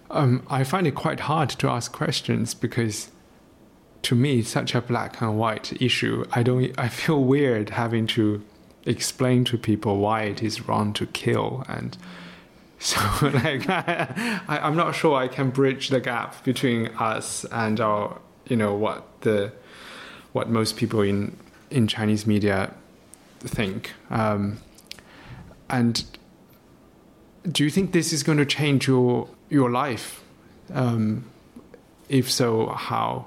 [0.09, 3.11] Um, I find it quite hard to ask questions because
[4.03, 6.25] to me it's such a black and white issue.
[6.31, 8.43] I don't I feel weird having to
[8.85, 11.97] explain to people why it is wrong to kill and
[12.83, 18.19] so like I, I'm not sure I can bridge the gap between us and our
[18.45, 19.53] you know what the
[20.33, 21.37] what most people in
[21.69, 22.73] in Chinese media
[23.39, 23.93] think.
[24.09, 24.59] Um,
[25.69, 26.03] and
[27.49, 30.21] do you think this is going to change your your life?
[30.73, 31.25] Um,
[32.09, 33.25] if so, how?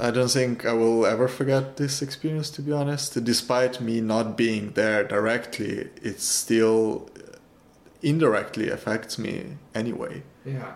[0.00, 3.22] I don't think I will ever forget this experience, to be honest.
[3.22, 7.08] Despite me not being there directly, it still
[8.02, 10.22] indirectly affects me anyway.
[10.44, 10.72] Yeah.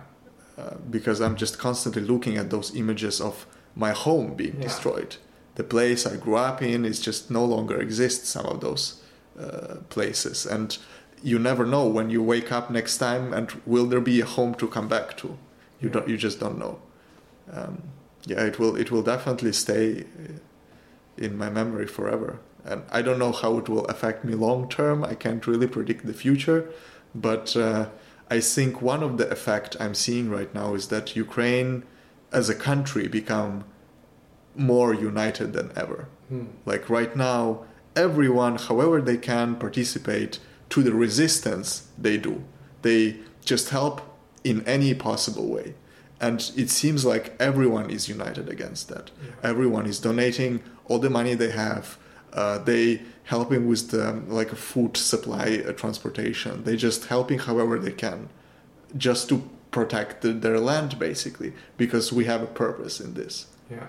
[0.57, 3.47] Uh, because I'm just constantly looking at those images of
[3.87, 4.69] my home being Yeah.
[4.69, 5.13] destroyed.
[5.61, 8.29] The place I grew up in is just no longer exists.
[8.37, 8.85] Some of those
[9.45, 10.69] uh, places, and
[11.31, 14.55] you never know when you wake up next time, and will there be a home
[14.61, 15.29] to come back to?
[15.81, 15.93] You Yeah.
[15.95, 16.09] don't.
[16.13, 16.75] You just don't know.
[17.57, 17.75] Um,
[18.31, 18.75] yeah, it will.
[18.83, 22.31] It will definitely stay uh, in my memory forever.
[22.71, 24.99] And I don't know how it will affect me long term.
[25.13, 26.61] I can't really predict the future,
[27.15, 27.87] but uh,
[28.37, 31.71] I think one of the effect I'm seeing right now is that Ukraine,
[32.41, 33.65] as a country, become
[34.55, 36.09] more united than ever.
[36.65, 37.65] Like right now,
[37.97, 40.39] everyone, however they can, participate
[40.69, 42.45] to the resistance they do.
[42.83, 44.01] They just help
[44.45, 45.75] in any possible way.
[46.21, 49.11] And it seems like everyone is united against that.
[49.43, 51.99] Everyone is donating all the money they have.
[52.33, 56.63] Uh, they helping with the like food supply, uh, transportation.
[56.65, 58.29] They just helping however they can,
[58.97, 63.47] just to protect the, their land basically, because we have a purpose in this.
[63.71, 63.89] Yeah.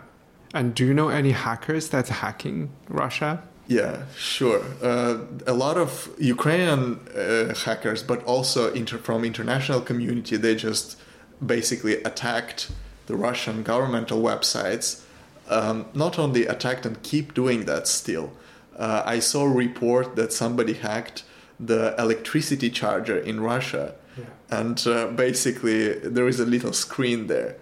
[0.54, 3.44] And do you know any hackers that's hacking Russia?
[3.68, 4.62] Yeah, sure.
[4.82, 10.98] Uh, a lot of Ukrainian uh, hackers, but also inter- from international community, they just
[11.46, 12.70] basically attacked
[13.08, 15.04] the Russian governmental websites.
[15.50, 18.32] Um, not only attacked and keep doing that still.
[18.78, 21.24] Uh, I saw a report that somebody hacked
[21.60, 24.26] the electricity charger in Russia, Yeah.
[24.60, 27.56] and uh, basically there is a little screen there,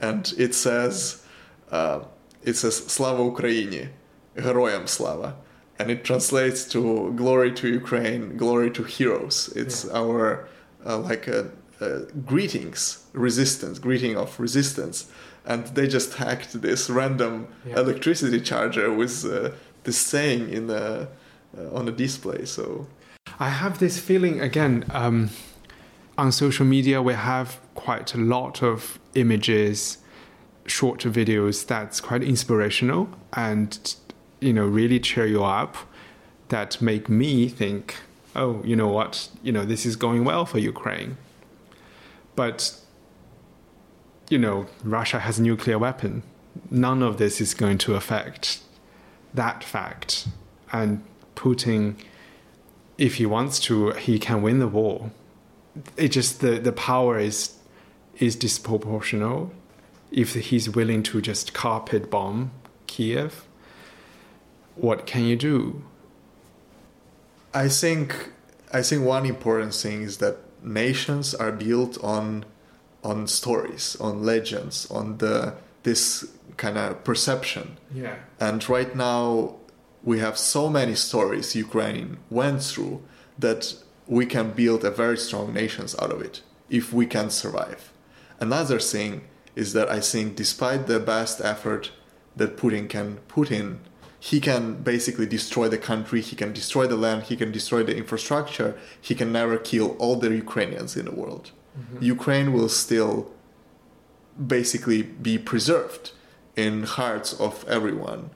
[0.00, 1.22] and it says,
[1.70, 2.00] uh,
[2.43, 3.89] it says "Slava Ukraini,"
[4.35, 5.35] Героям Slava,
[5.77, 10.47] and it translates to "Glory to Ukraine, glory to heroes." It's our
[10.85, 11.89] uh, like a, a
[12.25, 15.07] greetings, resistance, greeting of resistance,
[15.45, 17.79] and they just hacked this random Yeah.
[17.81, 19.51] electricity charger with uh,
[19.83, 21.07] this saying in the
[21.57, 22.45] uh, on the display.
[22.45, 22.87] So
[23.39, 25.29] I have this feeling again um,
[26.17, 27.01] on social media.
[27.01, 29.97] We have quite a lot of images,
[30.66, 33.94] short videos that's quite inspirational and
[34.40, 35.76] you know really cheer you up.
[36.48, 37.96] That make me think,
[38.36, 41.16] oh, you know what, you know this is going well for Ukraine.
[42.36, 42.78] But
[44.28, 46.22] you know Russia has a nuclear weapon.
[46.70, 48.60] None of this is going to affect
[49.32, 50.28] that fact,
[50.72, 51.02] and
[51.34, 51.96] Putin
[52.98, 55.10] if he wants to, he can win the war.
[55.96, 57.56] It just the the power is
[58.18, 59.50] is disproportional.
[60.14, 62.52] If he's willing to just carpet bomb
[62.86, 63.46] Kiev,
[64.76, 65.82] what can you do?
[67.52, 68.30] I think
[68.72, 72.44] I think one important thing is that nations are built on
[73.02, 77.76] on stories, on legends, on the this kind of perception.
[77.92, 79.56] Yeah, And right now
[80.04, 83.02] we have so many stories Ukraine went through
[83.38, 83.74] that
[84.06, 87.92] we can build a very strong nations out of it if we can survive.
[88.38, 89.22] Another thing
[89.56, 91.90] is that I think despite the best effort
[92.36, 93.80] that Putin can put in,
[94.18, 97.96] he can basically destroy the country, he can destroy the land, he can destroy the
[97.96, 101.50] infrastructure, he can never kill all the Ukrainians in the world.
[101.78, 102.04] Mm-hmm.
[102.04, 103.30] Ukraine will still
[104.34, 106.12] basically be preserved
[106.56, 108.30] in hearts of everyone.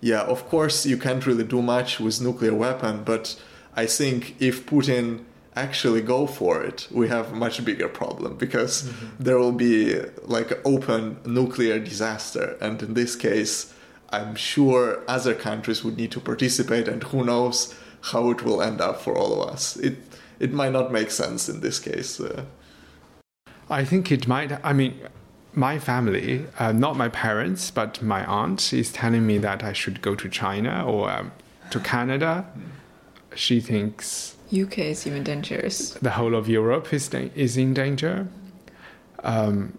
[0.00, 3.40] Yeah, of course you can't really do much with nuclear weapon, but
[3.74, 5.24] I think if Putin
[5.60, 10.00] actually go for it, we have a much bigger problem because there will be
[10.36, 13.72] like open nuclear disaster, and in this case,
[14.10, 17.74] I'm sure other countries would need to participate, and who knows
[18.10, 19.76] how it will end up for all of us.
[19.76, 19.96] It
[20.38, 22.18] it might not make sense in this case.
[22.18, 22.44] Uh,
[23.68, 24.50] I think it might.
[24.64, 24.94] I mean,
[25.52, 30.00] my family, uh, not my parents, but my aunt, is telling me that I should
[30.02, 31.32] go to China or um,
[31.70, 32.46] to Canada.
[33.34, 35.90] She thinks UK is even dangerous.
[35.94, 38.28] the whole of Europe is da- is in danger.
[39.22, 39.78] Um,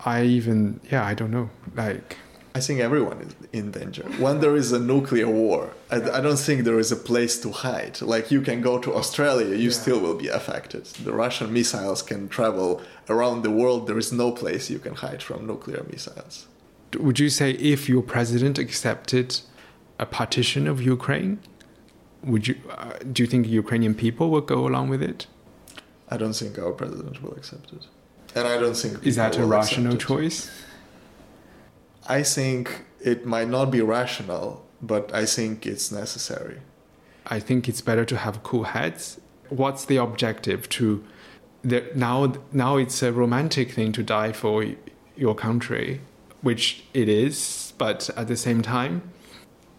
[0.00, 1.50] I even yeah, I don't know.
[1.74, 2.16] Like
[2.54, 4.02] I think everyone is in danger.
[4.18, 7.52] When there is a nuclear war, I, I, don't think there is a place to
[7.52, 8.00] hide.
[8.00, 9.80] Like you can go to Australia, you yeah.
[9.82, 10.86] still will be affected.
[10.86, 13.86] The Russian missiles can travel around the world.
[13.86, 16.48] There is no place you can hide from nuclear missiles.
[16.98, 19.40] Would you say if your president accepted
[19.98, 21.38] a partition of Ukraine,
[22.24, 25.26] would you uh, do you think Ukrainian people will go along with it?
[26.08, 27.86] I don't think our president will accept it,
[28.34, 30.50] and I don't think is that a rational choice.
[32.08, 36.58] I think it might not be rational, but I think it's necessary.
[37.26, 39.20] I think it's better to have cool heads.
[39.50, 41.04] What's the objective to
[41.62, 44.64] the, now now it's a romantic thing to die for
[45.16, 46.00] your country,
[46.40, 49.02] which it is, but at the same time,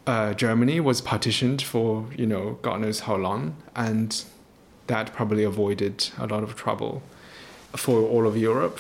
[0.10, 4.24] uh, Germany was partitioned for you know God knows how long, and
[4.88, 7.04] that probably avoided a lot of trouble
[7.76, 8.80] for all of Europe.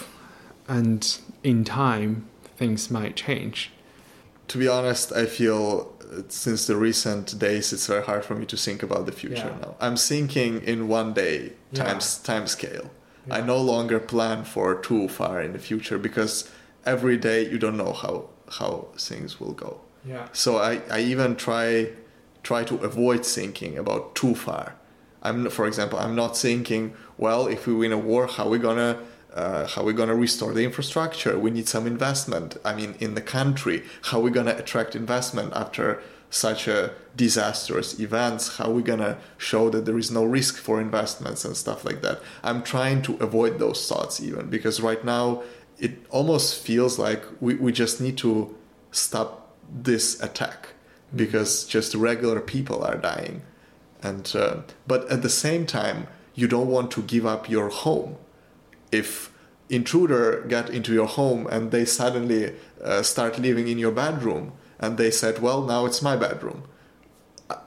[0.68, 1.02] And
[1.44, 2.28] in time,
[2.58, 3.72] things might change?
[4.48, 8.46] To be honest, I feel uh, since the recent days, it's very hard for me
[8.48, 9.66] to think about the future yeah.
[9.66, 9.76] now.
[9.80, 12.34] I'm thinking in one day times yeah.
[12.34, 12.90] time scale.
[13.28, 13.36] Yeah.
[13.38, 16.50] I no longer plan for too far in the future because
[16.86, 19.82] every day you don't know how how things will go.
[20.32, 21.90] So I, I even try
[22.42, 24.76] try to avoid thinking about too far.
[25.22, 28.60] I'm for example, I'm not thinking, well, if we win a war, how are we
[28.60, 29.00] gonna
[29.34, 31.38] uh, how we're going to restore the infrastructure.
[31.38, 32.58] We need some investment.
[32.66, 36.92] I mean, in the country, how are we're going to attract investment after such a
[37.16, 38.58] disastrous events.
[38.58, 41.84] How are we're going to show that there is no risk for investments and stuff
[41.84, 42.22] like that.
[42.44, 45.44] I'm trying to avoid those thoughts even because right now
[45.80, 48.56] it almost feels like we, we just need to
[48.92, 51.18] stop this attack mm-hmm.
[51.18, 53.42] because just regular people are dying.
[54.02, 58.16] And uh, but at the same time you don't want to give up your home.
[58.92, 59.32] If
[59.70, 64.98] intruder get into your home and they suddenly uh, start living in your bedroom and
[64.98, 66.64] they said well now it's my bedroom.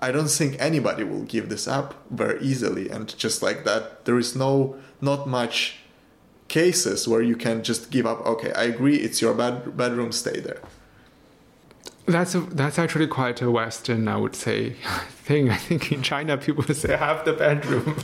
[0.00, 2.88] I don't think anybody will give this up very easily.
[2.88, 5.82] And just like that there is no not much
[6.52, 10.38] cases where you can just give up okay i agree it's your bed- bedroom stay
[10.38, 10.60] there
[12.06, 14.70] that's a, that's actually quite a Western, I would say,
[15.24, 15.50] thing.
[15.50, 17.96] I think in China people say have the bedroom.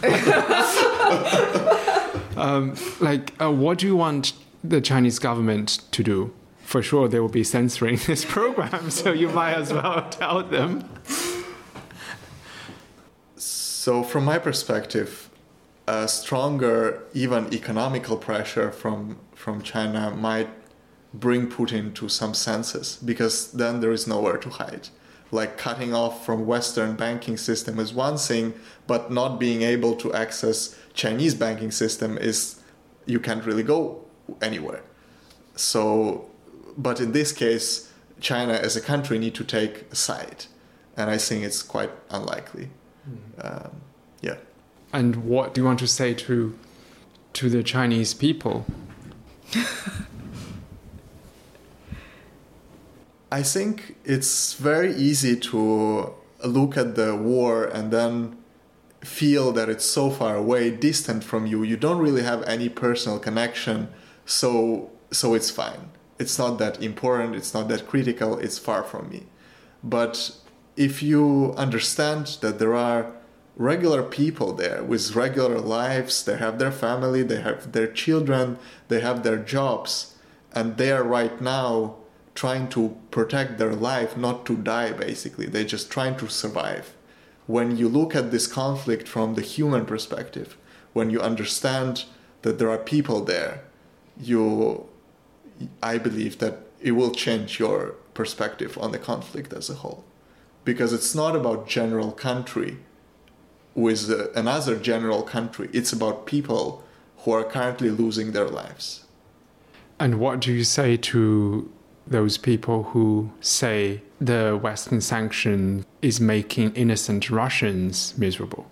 [2.36, 4.32] um, like, uh, what do you want
[4.62, 6.32] the Chinese government to do?
[6.62, 10.88] For sure, they will be censoring this program, so you might as well tell them.
[13.36, 15.30] So, from my perspective,
[15.86, 20.48] a stronger, even economical pressure from from China might
[21.14, 24.88] bring Putin to some senses because then there is nowhere to hide.
[25.30, 28.54] Like cutting off from Western banking system is one thing,
[28.86, 32.60] but not being able to access Chinese banking system is
[33.04, 34.04] you can't really go
[34.40, 34.82] anywhere.
[35.54, 36.30] So,
[36.76, 40.46] but in this case, China as a country need to take a side,
[40.96, 42.70] and I think it's quite unlikely.
[43.08, 43.64] Mm.
[43.66, 43.70] Um,
[44.22, 44.36] yeah.
[44.92, 46.58] And what do you want to say to
[47.34, 48.66] to the Chinese people?
[53.30, 56.14] I think it's very easy to
[56.44, 58.38] look at the war and then
[59.00, 61.62] feel that it's so far away, distant from you.
[61.62, 63.88] You don't really have any personal connection,
[64.24, 65.90] so so it's fine.
[66.18, 69.26] It's not that important, it's not that critical, it's far from me.
[69.84, 70.32] But
[70.76, 73.12] if you understand that there are
[73.56, 78.58] regular people there with regular lives, they have their family, they have their children,
[78.88, 80.14] they have their jobs,
[80.52, 81.96] and they are right now
[82.38, 85.46] trying to protect their life, not to die, basically.
[85.46, 86.94] They're just trying to survive.
[87.48, 90.56] When you look at this conflict from the human perspective,
[90.92, 92.04] when you understand
[92.42, 93.64] that there are people there,
[94.20, 94.86] you,
[95.82, 100.04] I believe that it will change your perspective on the conflict as a whole.
[100.64, 102.78] Because it's not about general country
[103.74, 106.84] with another general country, it's about people
[107.18, 109.06] who are currently losing their lives.
[109.98, 111.68] And what do you say to
[112.10, 118.70] those people who say the Western sanction is making innocent Russians miserable.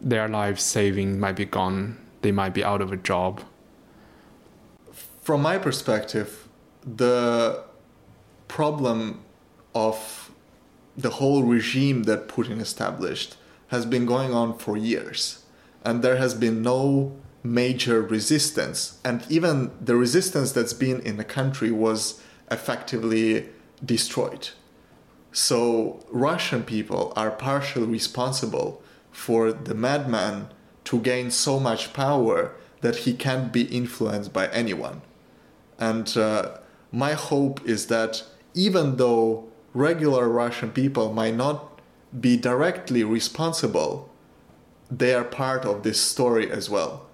[0.00, 3.40] Their life saving might be gone, they might be out of a job.
[5.22, 6.46] From my perspective,
[6.84, 7.64] the
[8.48, 9.24] problem
[9.74, 10.30] of
[10.96, 13.36] the whole regime that Putin established
[13.68, 15.44] has been going on for years,
[15.84, 18.98] and there has been no major resistance.
[19.04, 22.20] And even the resistance that's been in the country was
[22.50, 23.50] effectively
[23.84, 24.48] destroyed.
[25.30, 28.82] So Russian people are partially responsible
[29.12, 30.48] for the madman
[30.84, 35.02] to gain so much power that he can't be influenced by anyone.
[35.78, 36.58] And uh,
[36.92, 38.22] my hope is that
[38.54, 41.80] even though regular Russian people might not
[42.18, 44.08] be directly responsible,
[44.90, 47.06] they are part of this story as well.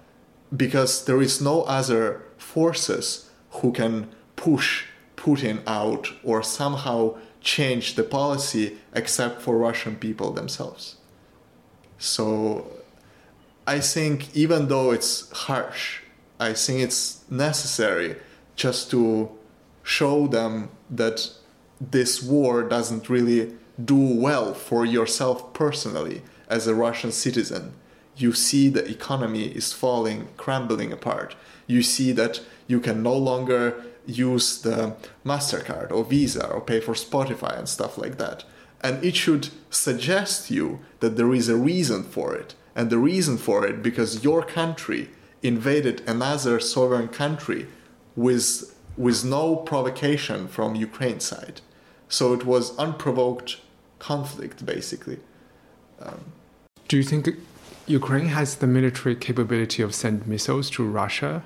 [0.55, 4.85] Because there is no other forces who can push
[5.15, 10.95] Putin out or somehow change the policy except for Russian people themselves.
[11.97, 12.65] So
[13.67, 16.01] I think even though it's harsh,
[16.39, 18.15] I think it's necessary
[18.55, 19.29] just to
[19.83, 21.29] show them that
[21.79, 27.73] this war doesn't really do well for yourself personally as a Russian citizen.
[28.21, 31.35] You see the economy is falling, crumbling apart.
[31.67, 34.95] You see that you can no longer use the
[35.25, 38.43] MasterCard or Visa or pay for Spotify and stuff like that.
[38.81, 42.55] And it should suggest you that there is a reason for it.
[42.75, 45.09] And the reason for it because your country
[45.43, 47.67] invaded another sovereign country
[48.15, 51.61] with with no provocation from Ukraine side.
[52.09, 53.57] So it was unprovoked
[53.99, 55.19] conflict, basically.
[56.01, 56.19] Um,
[56.87, 57.27] Do you think
[57.91, 61.43] Ukraine has the military capability of send missiles to Russia?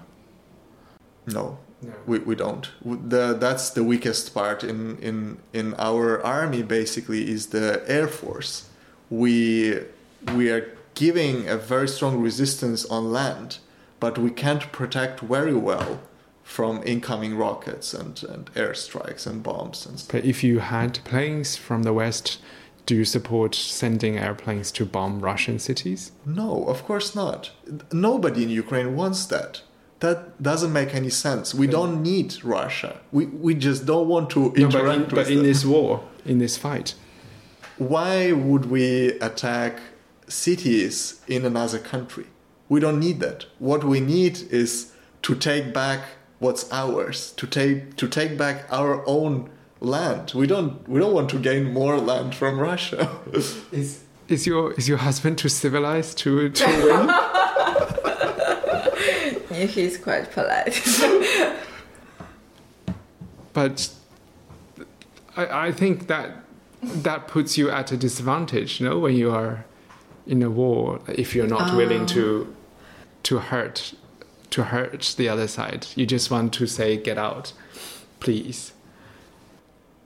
[1.26, 1.94] No, no.
[2.06, 2.70] We, we don't.
[2.84, 8.70] The, that's the weakest part in, in, in our army, basically, is the air force.
[9.10, 9.80] We,
[10.36, 13.58] we are giving a very strong resistance on land,
[14.00, 16.00] but we can't protect very well
[16.44, 20.12] from incoming rockets and, and airstrikes and bombs and stuff.
[20.12, 22.40] But if you had planes from the West,
[22.86, 26.12] do you support sending airplanes to bomb Russian cities?
[26.26, 27.52] No, of course not.
[27.92, 29.62] Nobody in Ukraine wants that.
[30.02, 31.56] That doesn't make any sense.
[31.56, 33.00] We don't need Russia.
[33.12, 36.38] We, we just don't want to interact no, but in, But in this war, in
[36.40, 36.94] this fight,
[37.78, 39.80] why would we attack
[40.28, 42.28] cities in another country?
[42.68, 43.46] We don't need that.
[43.60, 44.92] What we need is
[45.24, 46.02] to take back
[46.40, 49.50] what's ours to take to take back our own
[49.86, 53.10] land we don't we don't want to gain more land from russia
[53.72, 56.66] is is your is your husband too civilized to to
[59.50, 60.82] win he's quite polite
[63.54, 63.90] but
[65.38, 66.32] I, I think that
[66.82, 69.66] that puts you at a disadvantage you know when you are
[70.28, 71.78] in a war if you're not Ah.
[71.78, 72.54] willing to
[73.24, 73.94] to hurt
[74.52, 75.88] to hurt the other side.
[75.96, 77.52] You just want to say, get out,
[78.20, 78.72] please.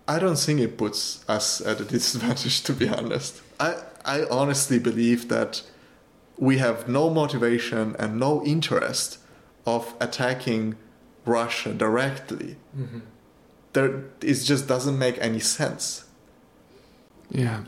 [0.09, 3.41] I don't think it puts us at a disadvantage, to be honest.
[3.59, 5.61] I, I honestly believe that
[6.37, 9.19] we have no motivation and no interest
[9.67, 10.77] of attacking
[11.25, 12.55] Russia directly.
[12.75, 12.99] Mm-hmm.
[13.73, 16.05] There, it just doesn't make any sense.
[17.29, 17.65] Yeah.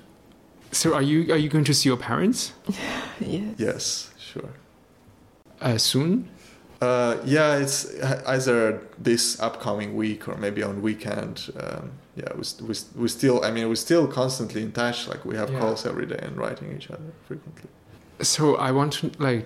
[0.72, 2.54] So are you are you going to see your parents?
[3.20, 3.54] yes.
[3.58, 4.54] Yes, sure.
[5.60, 6.28] Uh, soon?
[6.82, 7.86] Uh, yeah, it's
[8.25, 11.51] either this upcoming week or maybe on weekend.
[11.59, 15.07] Um, yeah, we, we, we still, I mean, we're still constantly in touch.
[15.07, 15.59] Like we have Yeah.
[15.59, 17.69] calls every day and writing each other frequently.
[18.21, 19.45] So I want to like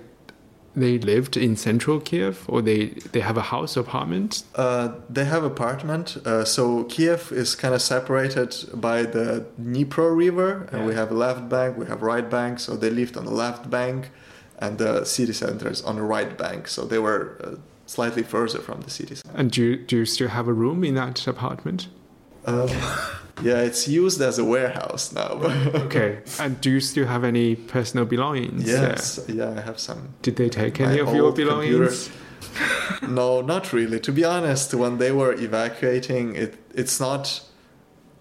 [0.78, 4.44] they lived in central Kiev or they they have a house apartment.
[4.56, 6.18] Uh, they have apartment.
[6.26, 10.88] Uh, so Kiev is kind of separated by the Dnipro River, and Yeah.
[10.88, 12.60] we have left bank, we have right bank.
[12.60, 14.12] So they lived on the left bank,
[14.60, 16.68] and the city center is on the right bank.
[16.68, 19.38] So they were uh, slightly further from the city center.
[19.38, 21.88] And do you, do you still have a room in that apartment?
[22.46, 22.70] Um,
[23.44, 25.42] yeah, it's used as a warehouse now.
[25.86, 26.20] Okay.
[26.40, 28.66] and do you still have any personal belongings?
[28.66, 28.98] there?
[29.28, 30.14] yeah, I have some.
[30.22, 32.10] Did they take any of your belongings?
[33.02, 34.00] no, not really.
[34.00, 37.42] To be honest, when they were evacuating, it it's not.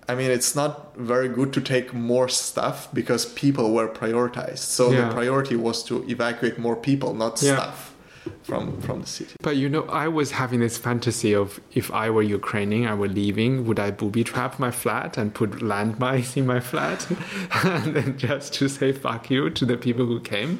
[0.09, 4.59] I mean, it's not very good to take more stuff because people were prioritized.
[4.59, 5.09] So Yeah.
[5.09, 7.55] the priority was to evacuate more people, not Yeah.
[7.57, 7.95] stuff
[8.43, 9.35] from from the city.
[9.43, 13.09] But you know, I was having this fantasy of if I were Ukrainian, I were
[13.23, 17.07] leaving, would I booby trap my flat and put landmines in my flat?
[17.65, 20.51] and then just to say fuck you to the people who came.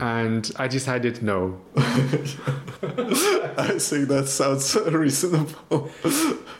[0.00, 1.60] And I decided no.
[1.76, 1.82] I
[3.78, 5.90] think that sounds reasonable.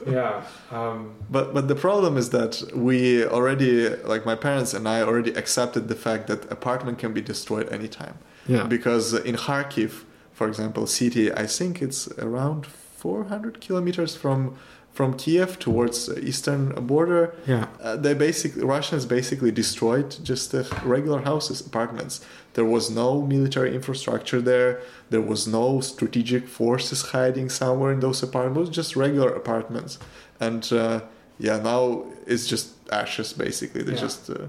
[0.06, 0.42] Yeah.
[0.70, 5.32] Um, But but the problem is that we already like my parents and I already
[5.34, 8.14] accepted the fact that apartment can be destroyed anytime.
[8.48, 8.66] yeah.
[8.68, 14.54] Because in Kharkiv, for example, city, I think it's around 400 kilometers from
[14.92, 17.34] from Kiev towards the eastern border.
[17.46, 17.66] yeah.
[17.82, 22.20] Uh, they basically Russians basically destroyed just the regular houses, apartments.
[22.56, 24.80] There was no military infrastructure there.
[25.10, 28.70] There was no strategic forces hiding somewhere in those apartments.
[28.70, 29.98] Just regular apartments,
[30.40, 31.00] and uh,
[31.38, 33.82] yeah, now it's just ashes basically.
[33.82, 34.00] They Yeah.
[34.08, 34.46] just uh,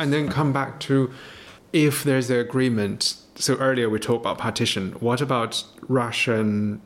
[0.00, 1.10] And then come back to
[1.74, 3.16] if there's an agreement.
[3.34, 4.92] So earlier we talked about partition.
[4.92, 6.80] What about Russian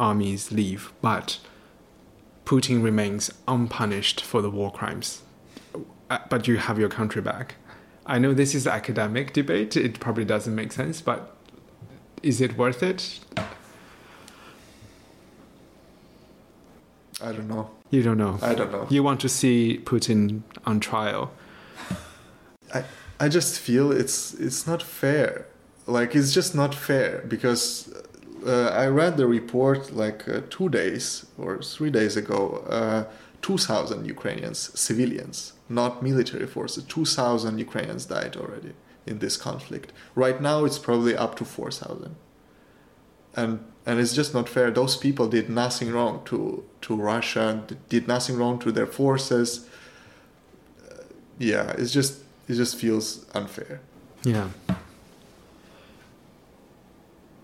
[0.00, 1.38] armies leave, but
[2.44, 5.22] Putin remains unpunished for the war crimes,
[6.10, 7.54] uh, but you have your country back.
[8.06, 9.76] I know this is academic debate.
[9.76, 11.34] It probably doesn't make sense, but
[12.22, 13.20] is it worth it?
[17.22, 17.70] I don't know.
[17.90, 18.38] You don't know.
[18.42, 18.86] I don't know.
[18.90, 21.32] You want to see Putin on trial.
[22.74, 22.84] I
[23.20, 25.46] I just feel it's it's not fair.
[25.86, 27.92] Like it's just not fair because
[28.46, 32.64] uh, I read the report like uh, two days or three days ago.
[32.68, 33.04] Uh,
[33.44, 38.72] 2,000 Ukrainians, civilians, not military forces, 2,000 Ukrainians died already
[39.04, 39.92] in this conflict.
[40.14, 42.16] Right now, it's probably up to 4,000.
[43.36, 44.70] And and it's just not fair.
[44.70, 49.68] Those people did nothing wrong to to Russia, did nothing wrong to their forces.
[51.38, 52.12] Yeah, it's just
[52.48, 53.80] it just feels unfair.
[54.22, 54.48] Yeah.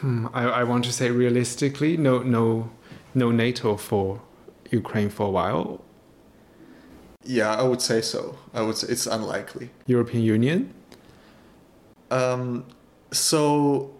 [0.01, 2.71] Hmm, I, I want to say realistically, no, no,
[3.15, 4.23] no NATO for
[4.71, 5.85] Ukraine for a while.
[7.25, 8.37] Yeah, I would say so.
[8.55, 9.71] I would say it's unlikely.
[9.87, 10.73] European Union.
[12.11, 12.65] Um,
[13.13, 13.93] so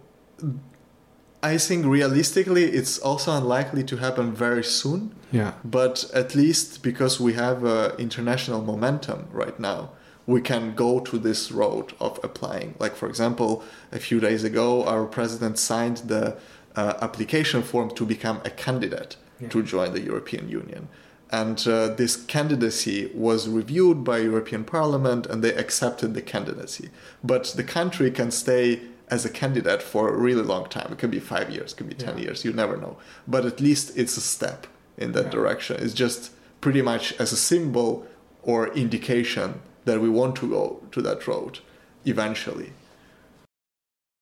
[1.43, 5.13] I think realistically, it's also unlikely to happen very soon.
[5.31, 5.53] Yeah.
[5.63, 9.91] But at least because we have uh, international momentum right now,
[10.27, 12.75] we can go to this road of applying.
[12.79, 16.37] Like, for example, a few days ago, our president signed the
[16.75, 19.49] uh, application form to become a candidate Yeah.
[19.49, 20.87] to join the European Union.
[21.31, 26.89] And uh, this candidacy was reviewed by European Parliament, and they accepted the candidacy.
[27.23, 30.91] But the country can stay as a candidate for a really long time.
[30.91, 32.25] It could be five years, it could be ten Yeah.
[32.25, 32.43] years.
[32.45, 32.97] You never know.
[33.27, 34.67] But at least it's a step
[34.97, 35.31] in that Yeah.
[35.31, 35.77] direction.
[35.79, 38.05] It's just pretty much as a symbol
[38.43, 41.59] or indication that we want to go to that road
[42.05, 42.71] eventually.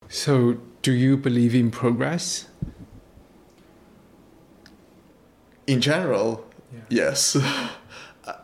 [0.09, 2.47] So, do you believe in progress?
[5.67, 6.45] In general,
[6.89, 7.37] yes.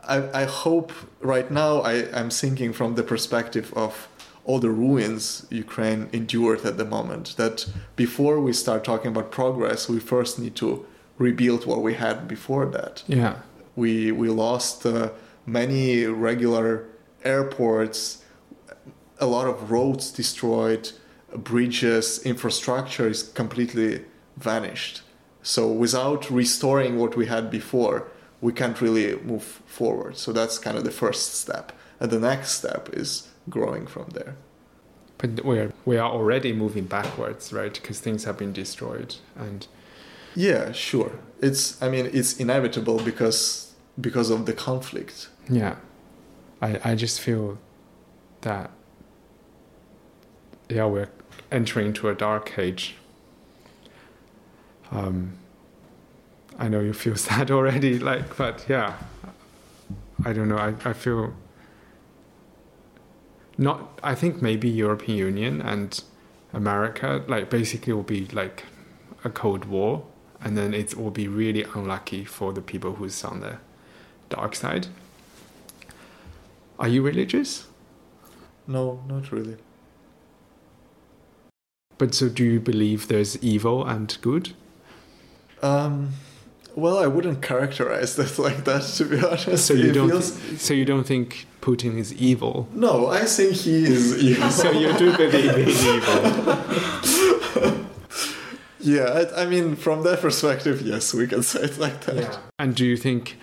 [0.07, 4.07] I, I hope right now I, I'm thinking from the perspective of
[4.43, 7.35] all the ruins Ukraine endured at the moment.
[7.37, 10.85] That before we start talking about progress, we first need to
[11.17, 13.03] rebuild what we had before that.
[13.07, 13.35] Yeah.
[13.75, 15.09] we we lost uh,
[15.45, 16.87] many regular
[17.23, 18.23] airports
[19.19, 20.91] a lot of roads destroyed
[21.33, 24.03] bridges infrastructure is completely
[24.37, 25.01] vanished
[25.41, 28.07] so without restoring what we had before
[28.45, 30.17] we can't really move forward.
[30.17, 31.71] So that's kind of the first step.
[31.99, 34.35] And the next step is growing from there.
[35.17, 37.73] But we're we are already moving backwards, right?
[37.73, 39.65] Because things have been destroyed, and
[40.35, 41.13] yeah sure.
[41.41, 45.29] It's i mean it's inevitable because because of the conflict.
[45.49, 45.77] Yeah,
[46.61, 47.57] I I just feel
[48.41, 48.69] that
[50.69, 51.09] yeah we're
[51.49, 52.95] entering into a dark age.
[54.91, 55.37] Um,
[56.57, 58.93] I know you feel sad already, like, but yeah,
[60.23, 60.57] I don't know.
[60.57, 61.33] I I feel
[63.57, 63.99] not.
[64.03, 66.01] I think maybe European Union and
[66.53, 68.63] America, like, basically will be like
[69.23, 70.05] a cold war,
[70.41, 73.57] and then it will be really unlucky for the people who's on the
[74.29, 74.87] dark side.
[76.77, 77.67] Are you religious?
[78.67, 79.57] no not really
[81.97, 84.53] But so do you believe there's evil and good?
[85.61, 86.11] Um,
[86.75, 89.65] well, I wouldn't characterize that like that, to be honest.
[89.67, 92.67] So you It don't feels- so you don't think Putin is evil?
[92.73, 94.49] No, I think he is evil.
[94.51, 96.21] So you do believe he's evil.
[98.79, 99.03] yeah,
[99.35, 102.15] I, I mean, from that perspective, yes, we can say it like that.
[102.15, 102.37] Yeah.
[102.59, 103.37] And do you think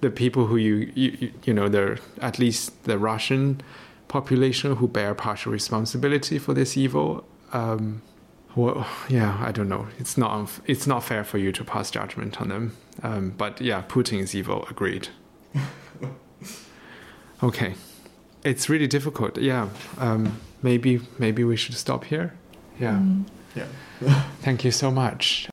[0.00, 3.60] the people who you you, you- know the at least the Russian
[4.08, 7.24] population who bear partial responsibility for this evil?
[7.52, 8.02] Um,
[8.56, 9.86] well, yeah, I don't know.
[9.98, 12.76] It's not unf- it's not fair for you to pass judgment on them.
[13.02, 14.66] Um, but yeah, Putin is evil.
[14.70, 15.08] Agreed.
[17.42, 17.74] okay,
[18.42, 19.38] it's really difficult.
[19.38, 19.68] Yeah,
[19.98, 22.34] um, maybe maybe we should stop here.
[22.80, 23.02] Yeah.
[23.54, 23.66] Yeah.
[24.40, 25.48] Thank you so much.